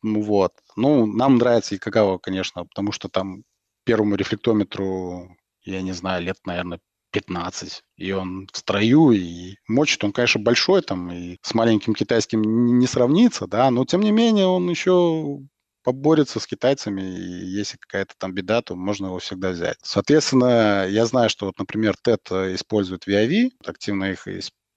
[0.02, 0.52] вот.
[0.76, 3.44] Ну, нам нравится Якогава, конечно, потому что там
[3.84, 6.80] первому рефлектометру, я не знаю, лет, наверное,
[7.12, 7.82] 15.
[7.96, 12.86] И он в строю, и мочит он, конечно, большой, там, и с маленьким китайским не
[12.86, 15.40] сравнится, да, но тем не менее он еще
[15.82, 19.78] поборется с китайцами, и если какая-то там беда, то можно его всегда взять.
[19.82, 24.26] Соответственно, я знаю, что вот, например, TED использует VIV, активно их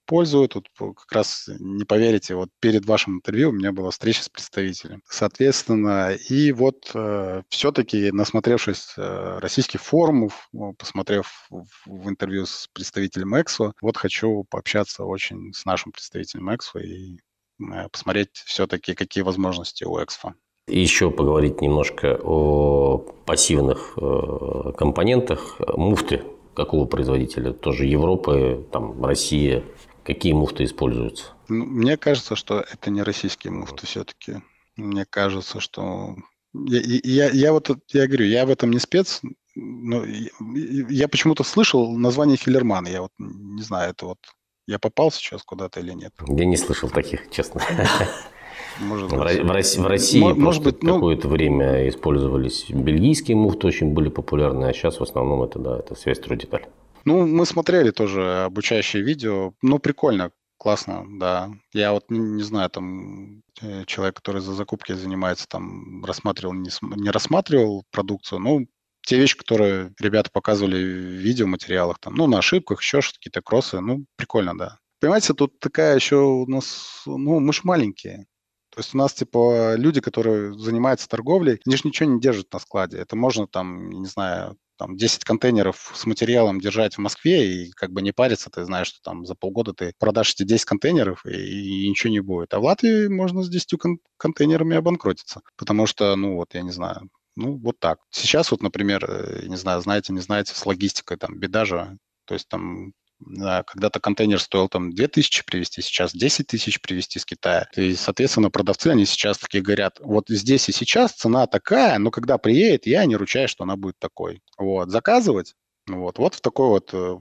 [0.04, 0.48] пользую.
[0.48, 5.02] Тут как раз, не поверите, вот перед вашим интервью у меня была встреча с представителем.
[5.08, 13.40] Соответственно, и вот э, все-таки, насмотревшись э, российских форумов, посмотрев в, в интервью с представителем
[13.40, 17.18] Эксо, вот хочу пообщаться очень с нашим представителем Эксо и
[17.60, 20.34] э, посмотреть все-таки, какие возможности у Эксфа.
[20.66, 25.60] Еще поговорить немножко о пассивных э, компонентах.
[25.76, 26.22] Муфты
[26.54, 27.52] какого производителя?
[27.52, 29.62] Тоже Европы, там, Россия,
[30.04, 31.32] Какие муфты используются?
[31.48, 34.42] Ну, мне кажется, что это не российские муфты все-таки.
[34.76, 36.14] Мне кажется, что...
[36.52, 39.22] Я, я, я вот, я говорю, я в этом не спец,
[39.56, 42.86] но я, почему-то слышал название Хиллерман.
[42.86, 44.18] Я вот не знаю, это вот
[44.66, 46.12] я попал сейчас куда-то или нет.
[46.28, 47.60] Я не слышал таких, честно.
[48.80, 49.18] Может быть.
[49.18, 50.94] В, России, в России может быть, ну...
[50.94, 55.94] какое-то время использовались бельгийские муфты, очень были популярны, а сейчас в основном это, да, это
[55.94, 56.66] связь строй деталь.
[57.04, 59.54] Ну, мы смотрели тоже обучающие видео.
[59.62, 60.30] Ну, прикольно.
[60.58, 61.50] классно, да.
[61.72, 66.70] Я вот не, не знаю, там э, человек, который за закупки занимается, там рассматривал, не,
[66.96, 68.66] не рассматривал продукцию, ну,
[69.02, 73.80] те вещи, которые ребята показывали в видеоматериалах, там, ну, на ошибках, еще что-то, какие-то кроссы,
[73.80, 74.78] ну, прикольно, да.
[75.00, 78.26] Понимаете, тут такая еще у нас, ну, мы ж маленькие.
[78.70, 82.58] То есть у нас, типа, люди, которые занимаются торговлей, они же ничего не держат на
[82.58, 82.98] складе.
[82.98, 87.92] Это можно там, не знаю, там 10 контейнеров с материалом держать в Москве и как
[87.92, 91.84] бы не париться, ты знаешь, что там за полгода ты продашь эти 10 контейнеров и,
[91.84, 92.54] и ничего не будет.
[92.54, 96.72] А в Латвии можно с 10 кон- контейнерами обанкротиться, потому что, ну вот, я не
[96.72, 97.98] знаю, ну вот так.
[98.10, 102.34] Сейчас вот, например, э, не знаю, знаете, не знаете, с логистикой там беда же, то
[102.34, 107.68] есть там когда-то контейнер стоил там 2000 привезти, сейчас 10 тысяч привезти с Китая.
[107.76, 112.38] И, соответственно, продавцы, они сейчас такие говорят, вот здесь и сейчас цена такая, но когда
[112.38, 114.42] приедет, я не ручаюсь, что она будет такой.
[114.58, 115.54] Вот, заказывать,
[115.86, 117.18] вот, вот в такой вот э,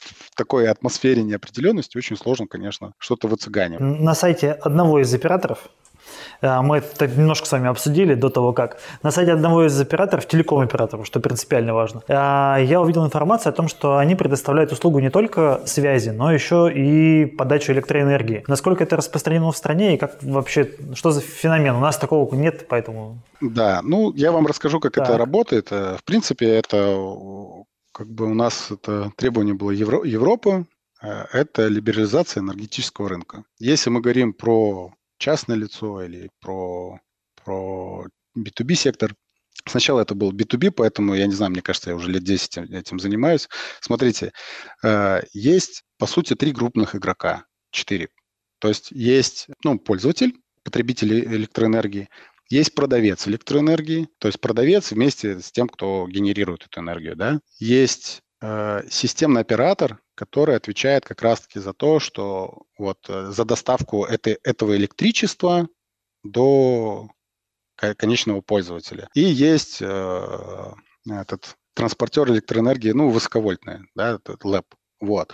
[0.00, 3.80] в такой атмосфере неопределенности очень сложно, конечно, что-то выцыганить.
[3.80, 5.68] На сайте одного из операторов
[6.42, 8.78] мы это немножко с вами обсудили до того, как.
[9.02, 12.12] На сайте одного из операторов, телеком-операторов, что принципиально важно, э,
[12.64, 17.26] я увидел информацию о том, что они предоставляют услугу не только связи, но еще и
[17.26, 18.44] подачу электроэнергии.
[18.46, 21.74] Насколько это распространено в стране и как вообще, что за феномен?
[21.76, 23.18] У нас такого нет, поэтому...
[23.40, 25.08] Да, ну я вам расскажу, как так.
[25.08, 25.68] это работает.
[25.70, 26.96] Э, в принципе, это
[27.92, 30.64] как бы у нас это требование было Евро, Европы,
[31.02, 33.44] это либерализация энергетического рынка.
[33.58, 36.98] Если мы говорим про частное лицо или про,
[37.36, 38.06] про
[38.36, 39.14] B2B сектор.
[39.66, 42.98] Сначала это был B2B, поэтому, я не знаю, мне кажется, я уже лет 10 этим
[42.98, 43.48] занимаюсь.
[43.80, 44.32] Смотрите,
[44.82, 48.08] э, есть, по сути, три крупных игрока, четыре.
[48.58, 52.08] То есть есть ну, пользователь, потребитель электроэнергии,
[52.48, 57.14] есть продавец электроэнергии, то есть продавец вместе с тем, кто генерирует эту энергию.
[57.14, 57.40] Да?
[57.58, 58.29] Есть э,
[58.88, 64.76] системный оператор, который отвечает как раз-таки за то, что вот э, за доставку этой, этого
[64.76, 65.68] электричества
[66.22, 67.08] до
[67.76, 69.08] конечного пользователя.
[69.14, 70.72] И есть э,
[71.08, 74.66] этот транспортер электроэнергии, ну, высоковольтный, да, этот ЛЭП,
[75.00, 75.32] вот,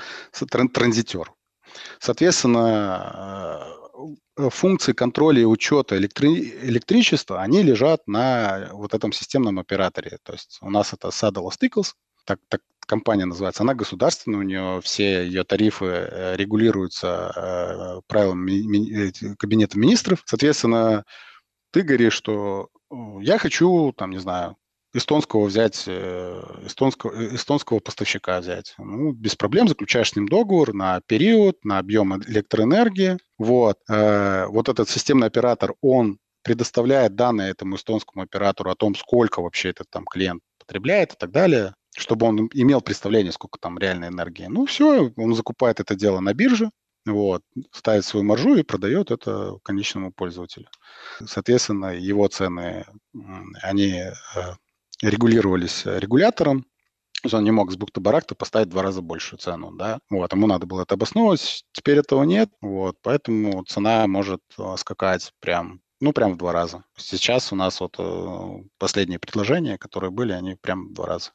[0.72, 1.32] транзитер.
[1.98, 3.66] Соответственно,
[4.36, 10.18] э, функции контроля и учета электри- электричества, они лежат на вот этом системном операторе.
[10.22, 11.94] То есть у нас это Saddle Stickles,
[12.26, 19.34] так, так, компания называется, она государственная, у нее все ее тарифы э, регулируются э, правилами
[19.36, 20.22] Кабинета министров.
[20.24, 21.04] Соответственно,
[21.72, 22.68] ты говоришь, что
[23.20, 24.56] я хочу, там, не знаю,
[24.94, 28.74] эстонского взять, э, эстонского, эстонского поставщика взять.
[28.78, 33.18] Ну, без проблем заключаешь с ним договор на период, на объем электроэнергии.
[33.38, 33.78] Вот.
[33.88, 39.90] Вот этот системный оператор, он предоставляет данные этому эстонскому оператору о том, сколько вообще этот
[39.90, 44.46] там клиент потребляет и так далее чтобы он имел представление, сколько там реальной энергии.
[44.46, 46.70] Ну, все, он закупает это дело на бирже,
[47.06, 50.68] вот, ставит свою маржу и продает это конечному пользователю.
[51.24, 52.84] Соответственно, его цены,
[53.62, 54.12] они э,
[55.02, 59.72] регулировались регулятором, то есть он не мог с бухты-барахта поставить в два раза большую цену,
[59.72, 64.74] да, вот, ему надо было это обосновывать, теперь этого нет, вот, поэтому цена может э,
[64.76, 66.84] скакать прям, ну, прям в два раза.
[66.96, 71.30] Сейчас у нас вот э, последние предложения, которые были, они прям в два раза.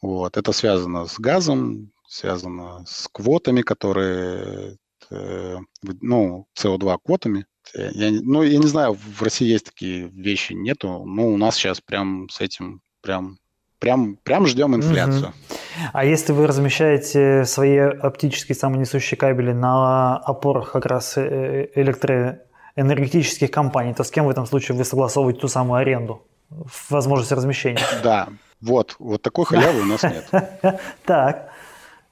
[0.00, 0.36] Вот.
[0.36, 4.76] Это связано с газом, связано с квотами, которые,
[5.10, 7.46] э, ну, СО2 квотами.
[7.74, 11.80] Я, ну, я не знаю, в России есть такие вещи, нету, но у нас сейчас
[11.80, 13.38] прям с этим прям
[13.84, 15.28] прям, прям ждем инфляцию.
[15.28, 15.88] Угу.
[15.92, 23.92] А если вы размещаете свои оптические самонесущие кабели на опорах как раз э, электроэнергетических компаний,
[23.92, 26.22] то с кем в этом случае вы согласовываете ту самую аренду,
[26.88, 27.82] возможность размещения?
[28.02, 28.28] Да,
[28.64, 30.28] вот, вот такой халявы у нас нет.
[31.04, 31.50] Так.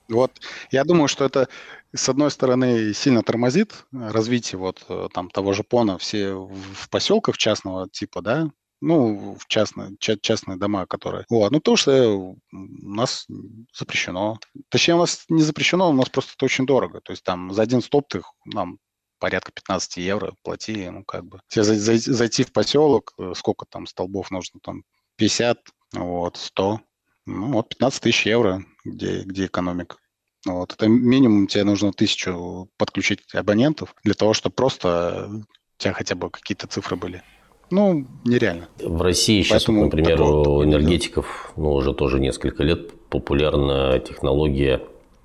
[0.08, 0.32] Вот,
[0.70, 1.48] я думаю, что это,
[1.94, 7.38] с одной стороны, сильно тормозит развитие вот э, там того же Пона, все в поселках
[7.38, 8.50] частного типа, да,
[8.82, 11.24] ну, в частные, частные дома, которые...
[11.30, 13.26] Вот, ну, потому что у нас
[13.72, 14.38] запрещено.
[14.68, 17.00] Точнее, у нас не запрещено, у нас просто это очень дорого.
[17.00, 18.78] То есть там за один стоп ты нам
[19.20, 21.40] порядка 15 евро плати, ну, как бы.
[21.48, 24.82] Тебе зайти в поселок, э, сколько там столбов нужно, там
[25.22, 25.58] 50,
[25.94, 26.80] вот, 100,
[27.26, 29.98] ну, вот 15 тысяч евро, где, где экономика.
[30.44, 36.16] Вот, это минимум тебе нужно тысячу подключить абонентов для того, чтобы просто у тебя хотя
[36.16, 37.22] бы какие-то цифры были.
[37.70, 38.68] Ну, нереально.
[38.80, 44.82] В России сейчас, Поэтому например, у энергетиков, ну, уже тоже несколько лет популярна технология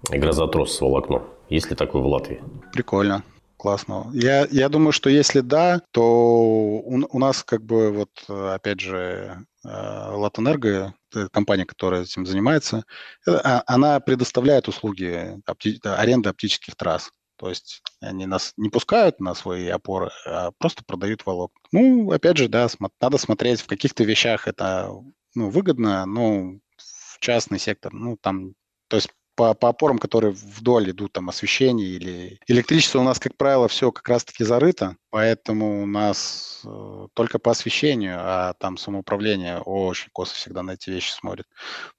[0.07, 1.23] грозотрос с волокном.
[1.49, 2.39] Есть ли такой в Латвии?
[2.71, 3.23] Прикольно.
[3.57, 4.12] Классно.
[4.13, 9.48] Я, я думаю, что если да, то у, у нас как бы вот, опять же,
[9.68, 10.94] Латэнерго,
[11.32, 12.86] компания, которая этим занимается,
[13.28, 17.12] э, а, она предоставляет услуги опти- аренды оптических трасс.
[17.38, 21.60] То есть они нас не пускают на свои опоры, а просто продают волокна.
[21.72, 22.68] Ну, опять же, да,
[23.00, 24.92] надо смотреть, в каких-то вещах это
[25.36, 28.54] ну, выгодно, но в частный сектор, ну, там,
[28.88, 33.38] то есть по, по опорам, которые вдоль идут, там, освещение или электричество у нас, как
[33.38, 39.60] правило, все как раз-таки зарыто, поэтому у нас э, только по освещению, а там самоуправление
[39.60, 41.46] очень косо всегда на эти вещи смотрит.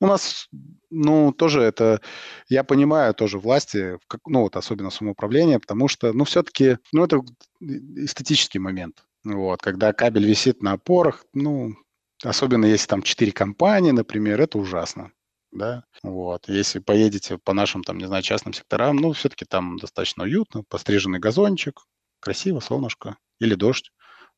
[0.00, 0.48] У нас,
[0.90, 2.00] ну, тоже это,
[2.48, 7.20] я понимаю тоже власти, как, ну, вот особенно самоуправление, потому что, ну, все-таки, ну, это
[7.60, 9.04] эстетический момент.
[9.22, 11.76] Вот, когда кабель висит на опорах, ну,
[12.24, 15.12] особенно если там четыре компании, например, это ужасно
[15.52, 16.48] да, вот.
[16.48, 21.18] Если поедете по нашим, там, не знаю, частным секторам, ну, все-таки там достаточно уютно, постриженный
[21.18, 21.80] газончик,
[22.20, 23.90] красиво, солнышко или дождь.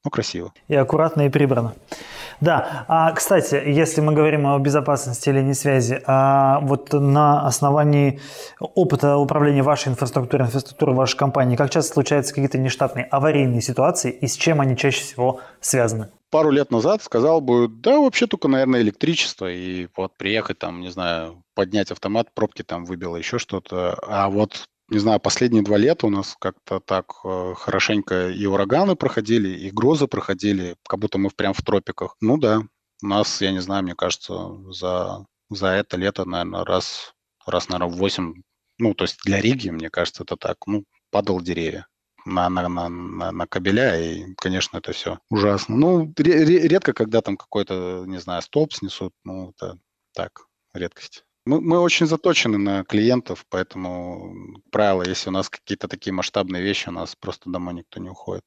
[0.03, 0.55] Ну, красиво.
[0.69, 1.75] И аккуратно, и прибрано.
[2.41, 8.19] Да, а, кстати, если мы говорим о безопасности линий связи, а вот на основании
[8.59, 14.27] опыта управления вашей инфраструктурой, инфраструктуры вашей компании, как часто случаются какие-то нештатные аварийные ситуации и
[14.27, 16.09] с чем они чаще всего связаны?
[16.31, 20.91] Пару лет назад сказал бы, да, вообще только, наверное, электричество, и вот приехать там, не
[20.91, 23.95] знаю, поднять автомат, пробки там выбило, еще что-то.
[24.03, 28.97] А вот, не знаю, последние два лета у нас как-то так э, хорошенько и ураганы
[28.97, 32.17] проходили, и грозы проходили, как будто мы прям в тропиках.
[32.21, 32.63] Ну да,
[33.03, 37.13] у нас, я не знаю, мне кажется, за, за это лето, наверное, раз,
[37.47, 38.35] раз, наверное, в 8,
[38.79, 41.87] ну, то есть для Риги, мне кажется, это так, ну, падал деревья
[42.25, 45.77] на, на, на, на, кабеля, и, конечно, это все ужасно.
[45.77, 49.79] Ну, редко, когда там какой-то, не знаю, столб снесут, ну, это
[50.13, 51.25] так, редкость.
[51.47, 56.89] Мы, мы очень заточены на клиентов, поэтому правило, если у нас какие-то такие масштабные вещи,
[56.89, 58.45] у нас просто домой никто не уходит.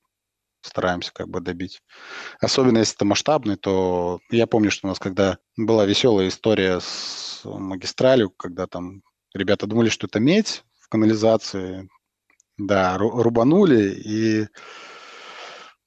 [0.61, 1.81] Стараемся как бы добить.
[2.39, 7.41] Особенно если это масштабный, то я помню, что у нас когда была веселая история с
[7.43, 9.01] магистралью, когда там
[9.33, 11.89] ребята думали, что это медь в канализации,
[12.57, 14.47] да, рубанули, и,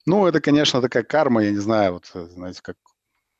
[0.05, 2.75] ну, это, конечно, такая карма, я не знаю, вот, э, знаете, как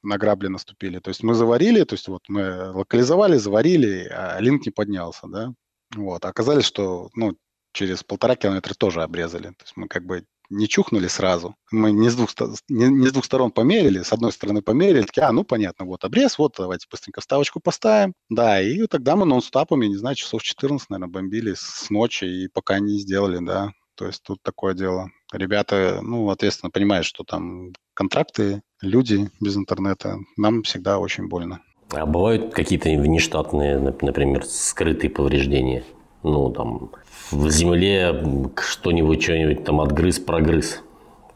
[0.03, 0.99] на грабли наступили.
[0.99, 5.53] То есть мы заварили, то есть вот мы локализовали, заварили, а линк не поднялся, да.
[5.95, 7.37] Вот, а оказалось, что, ну,
[7.73, 9.49] через полтора километра тоже обрезали.
[9.49, 11.55] То есть мы как бы не чухнули сразу.
[11.71, 12.29] Мы не с, двух,
[12.69, 16.03] не, не с двух сторон померили, с одной стороны померили, такие, а, ну, понятно, вот
[16.03, 18.13] обрез, вот, давайте быстренько вставочку поставим.
[18.29, 22.79] Да, и тогда мы нон-стопами, не знаю, часов 14, наверное, бомбили с ночи, и пока
[22.79, 23.71] не сделали, да.
[23.95, 25.09] То есть тут такое дело.
[25.33, 31.61] Ребята, ну, ответственно понимают, что там контракты, люди без интернета, нам всегда очень больно.
[31.91, 35.83] А бывают какие-то внештатные, например, скрытые повреждения?
[36.23, 36.91] Ну, там,
[37.31, 38.11] в земле
[38.59, 40.81] что-нибудь, что-нибудь там отгрыз, прогрыз,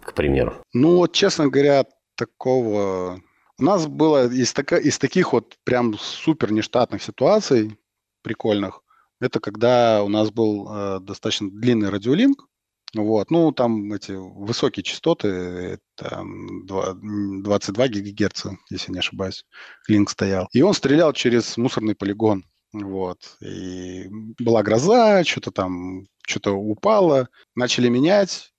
[0.01, 0.55] к примеру?
[0.73, 3.21] Ну, вот, честно говоря, такого...
[3.57, 4.77] У нас было из, така...
[4.77, 7.77] из таких вот прям супер нештатных ситуаций,
[8.23, 8.81] прикольных,
[9.19, 12.47] это когда у нас был э, достаточно длинный радиолинк,
[12.93, 19.45] вот, ну, там эти высокие частоты, это 22 гигагерца, если не ошибаюсь,
[19.87, 20.49] линк стоял.
[20.51, 22.43] И он стрелял через мусорный полигон.
[22.73, 23.37] Вот.
[23.41, 24.07] И
[24.39, 28.53] была гроза, что-то там, что-то упало, начали менять,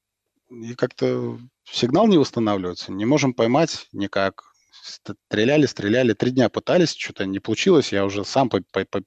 [0.50, 2.92] и как-то сигнал не восстанавливается.
[2.92, 4.42] Не можем поймать никак.
[4.84, 8.50] Стреляли, стреляли, три дня пытались, что-то не получилось, я уже сам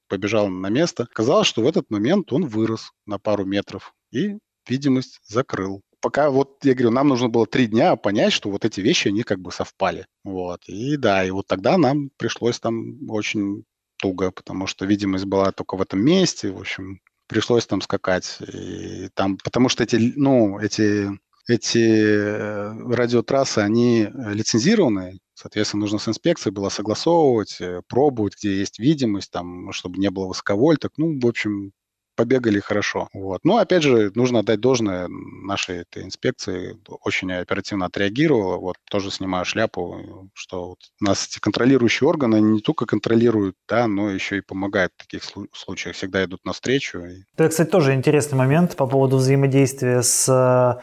[0.08, 1.06] побежал на место.
[1.12, 5.82] Казалось, что в этот момент он вырос на пару метров и видимость закрыл.
[6.00, 9.22] Пока вот, я говорю, нам нужно было три дня понять, что вот эти вещи, они
[9.22, 10.06] как бы совпали.
[10.24, 10.62] Вот.
[10.66, 13.64] И да, и вот тогда нам пришлось там очень
[13.98, 18.38] туго, потому что видимость была только в этом месте, в общем, пришлось там скакать.
[18.40, 21.10] И там, потому что эти, ну, эти,
[21.48, 28.78] эти э, радиотрассы, они лицензированные, соответственно, нужно с инспекцией было согласовывать, э, пробовать, где есть
[28.78, 30.92] видимость, там, чтобы не было высоковольток.
[30.96, 31.72] Ну, в общем,
[32.16, 33.08] побегали хорошо.
[33.12, 33.40] Вот.
[33.44, 36.76] Но, опять же, нужно отдать должное нашей этой инспекции.
[37.02, 38.56] Очень оперативно отреагировала.
[38.56, 43.86] Вот тоже снимаю шляпу, что вот у нас эти контролирующие органы не только контролируют, да,
[43.86, 45.94] но еще и помогают в таких случаях.
[45.94, 47.02] Всегда идут навстречу.
[47.36, 50.82] Это, кстати, тоже интересный момент по поводу взаимодействия с э,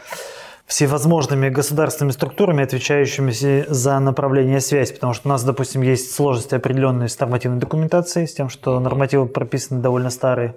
[0.66, 7.10] всевозможными государственными структурами, отвечающими за направление связи, потому что у нас, допустим, есть сложности определенные
[7.10, 10.56] с нормативной документацией, с тем, что нормативы прописаны довольно старые.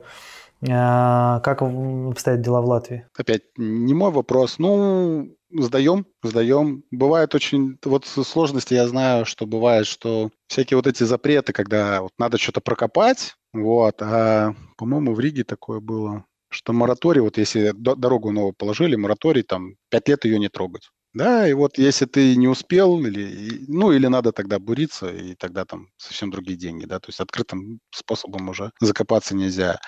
[0.68, 3.07] А, как обстоят дела в Латвии?
[3.16, 4.59] Опять не мой вопрос.
[4.59, 6.84] Ну, сдаем, сдаем.
[6.90, 7.78] Бывает очень...
[7.84, 12.61] Вот сложности я знаю, что бывает, что всякие вот эти запреты, когда вот надо что-то
[12.61, 18.96] прокопать, вот, а, по-моему, в Риге такое было, что мораторий, вот если дорогу новую положили,
[18.96, 20.90] мораторий там пять лет ее не трогать.
[21.17, 25.64] Да, и вот если ты не успел, или, ну, или надо тогда буриться, и тогда
[25.64, 29.81] там совсем другие деньги, да, то есть открытым способом уже закопаться нельзя.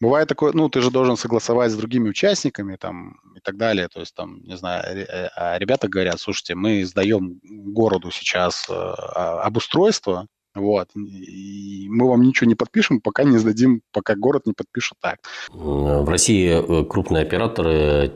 [0.00, 3.98] Бывает такое, ну, ты же должен согласовать с другими участниками, там, и так далее, то
[3.98, 9.42] есть там, не знаю, э, а ребята говорят, слушайте, мы сдаем городу сейчас э, а,
[9.42, 10.90] обустройство, вот.
[10.94, 15.18] И мы вам ничего не подпишем, пока не сдадим, пока город не подпишет так.
[15.52, 18.12] В России э, крупные операторы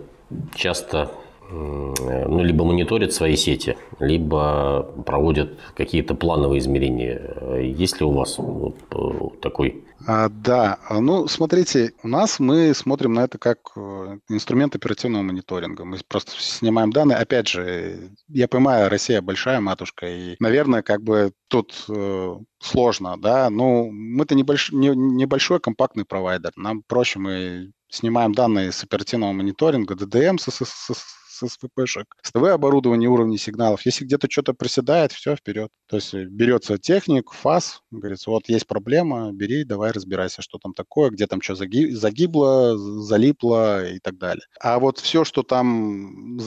[0.55, 1.11] часто
[1.53, 7.61] ну, либо мониторят свои сети, либо проводят какие-то плановые измерения.
[7.61, 9.05] Есть ли у вас э,
[9.41, 9.85] такой?
[10.07, 15.85] А, да, ну, смотрите, у нас мы смотрим на это как э, инструмент оперативного мониторинга.
[15.85, 17.19] Мы просто снимаем данные.
[17.19, 23.51] Опять же, я понимаю, Россия большая матушка, и, наверное, как бы тут э, сложно, да,
[23.51, 26.53] но мы-то небольш, не, небольшой компактный провайдер.
[26.57, 32.33] Нам проще мы снимаем данные с оперативного мониторинга, DDM с, с, с, с СВПшек, с
[32.33, 33.83] ТВ-оборудования уровней сигналов.
[33.87, 35.71] Если где-то что-то проседает, все, вперед.
[35.89, 40.73] То есть э, берется техник, ФАС, говорится, вот есть проблема, бери, давай разбирайся, что там
[40.73, 44.45] такое, где там что загибло, залипло и так далее.
[44.61, 46.39] А вот все, что там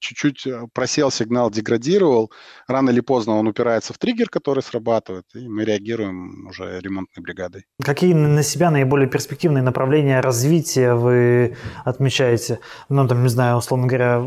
[0.00, 2.30] чуть-чуть э, просел сигнал, деградировал,
[2.66, 7.64] рано или поздно он упирается в триггер, который срабатывает, и мы реагируем уже ремонтной бригадой.
[7.82, 12.60] Какие на себя наиболее перспективные направления развития вы отмечаете?
[12.88, 14.20] Ну, там, не знаю, условно говоря,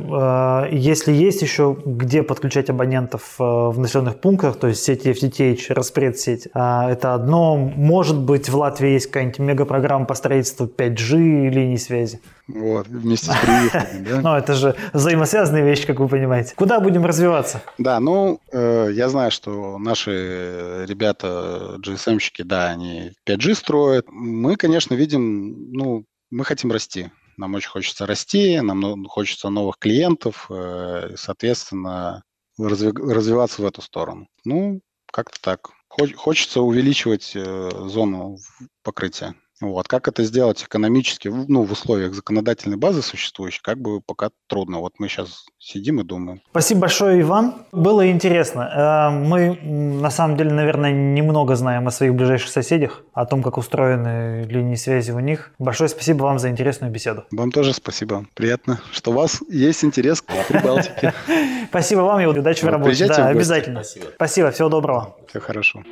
[0.72, 6.20] если есть еще где подключать абонентов э, в населенных пунктах, то есть сети FTTH, распред
[6.20, 6.60] сеть, э,
[6.90, 7.56] это одно.
[7.56, 12.22] Может быть, в Латвии есть какая-нибудь мегапрограмма по строительству 5G линий связи.
[12.48, 14.22] Вот, вместе с прививками, да?
[14.24, 16.54] Ну, это же взаимосвязанные вещи, как вы понимаете.
[16.56, 17.62] Куда будем развиваться?
[17.78, 24.08] Да, ну, я знаю, что наши ребята, GSM-щики, да, они 5G строят.
[24.10, 27.12] Мы, конечно, видим, ну, мы хотим расти.
[27.38, 32.24] Нам очень хочется расти, нам хочется новых клиентов, э, соответственно,
[32.58, 34.28] развиваться в эту сторону.
[34.46, 34.82] Ну,
[35.12, 35.70] как-то так.
[35.88, 38.38] Хочется увеличивать э, зону
[38.84, 39.36] покрытия.
[39.62, 39.88] Вот.
[39.88, 44.80] Как это сделать экономически, ну, в условиях законодательной базы существующей, как бы пока трудно.
[44.80, 46.42] Вот мы сейчас сидим и думаем.
[46.52, 47.66] Спасибо большое, Иван.
[47.72, 48.62] Было интересно.
[48.62, 53.58] Э, мы, на самом деле, наверное, немного знаем о своих ближайших соседях, о том, как
[53.58, 55.52] устроены линии связи у них.
[55.60, 57.26] Большое спасибо вам за интересную беседу.
[57.32, 58.26] Вам тоже спасибо.
[58.34, 61.14] Приятно, что у вас есть интерес к Прибалтике.
[61.70, 63.08] Спасибо вам и удачи в работе.
[63.08, 63.84] Да, обязательно.
[64.16, 64.52] Спасибо.
[64.52, 65.16] Всего доброго.
[65.28, 65.84] Все хорошо.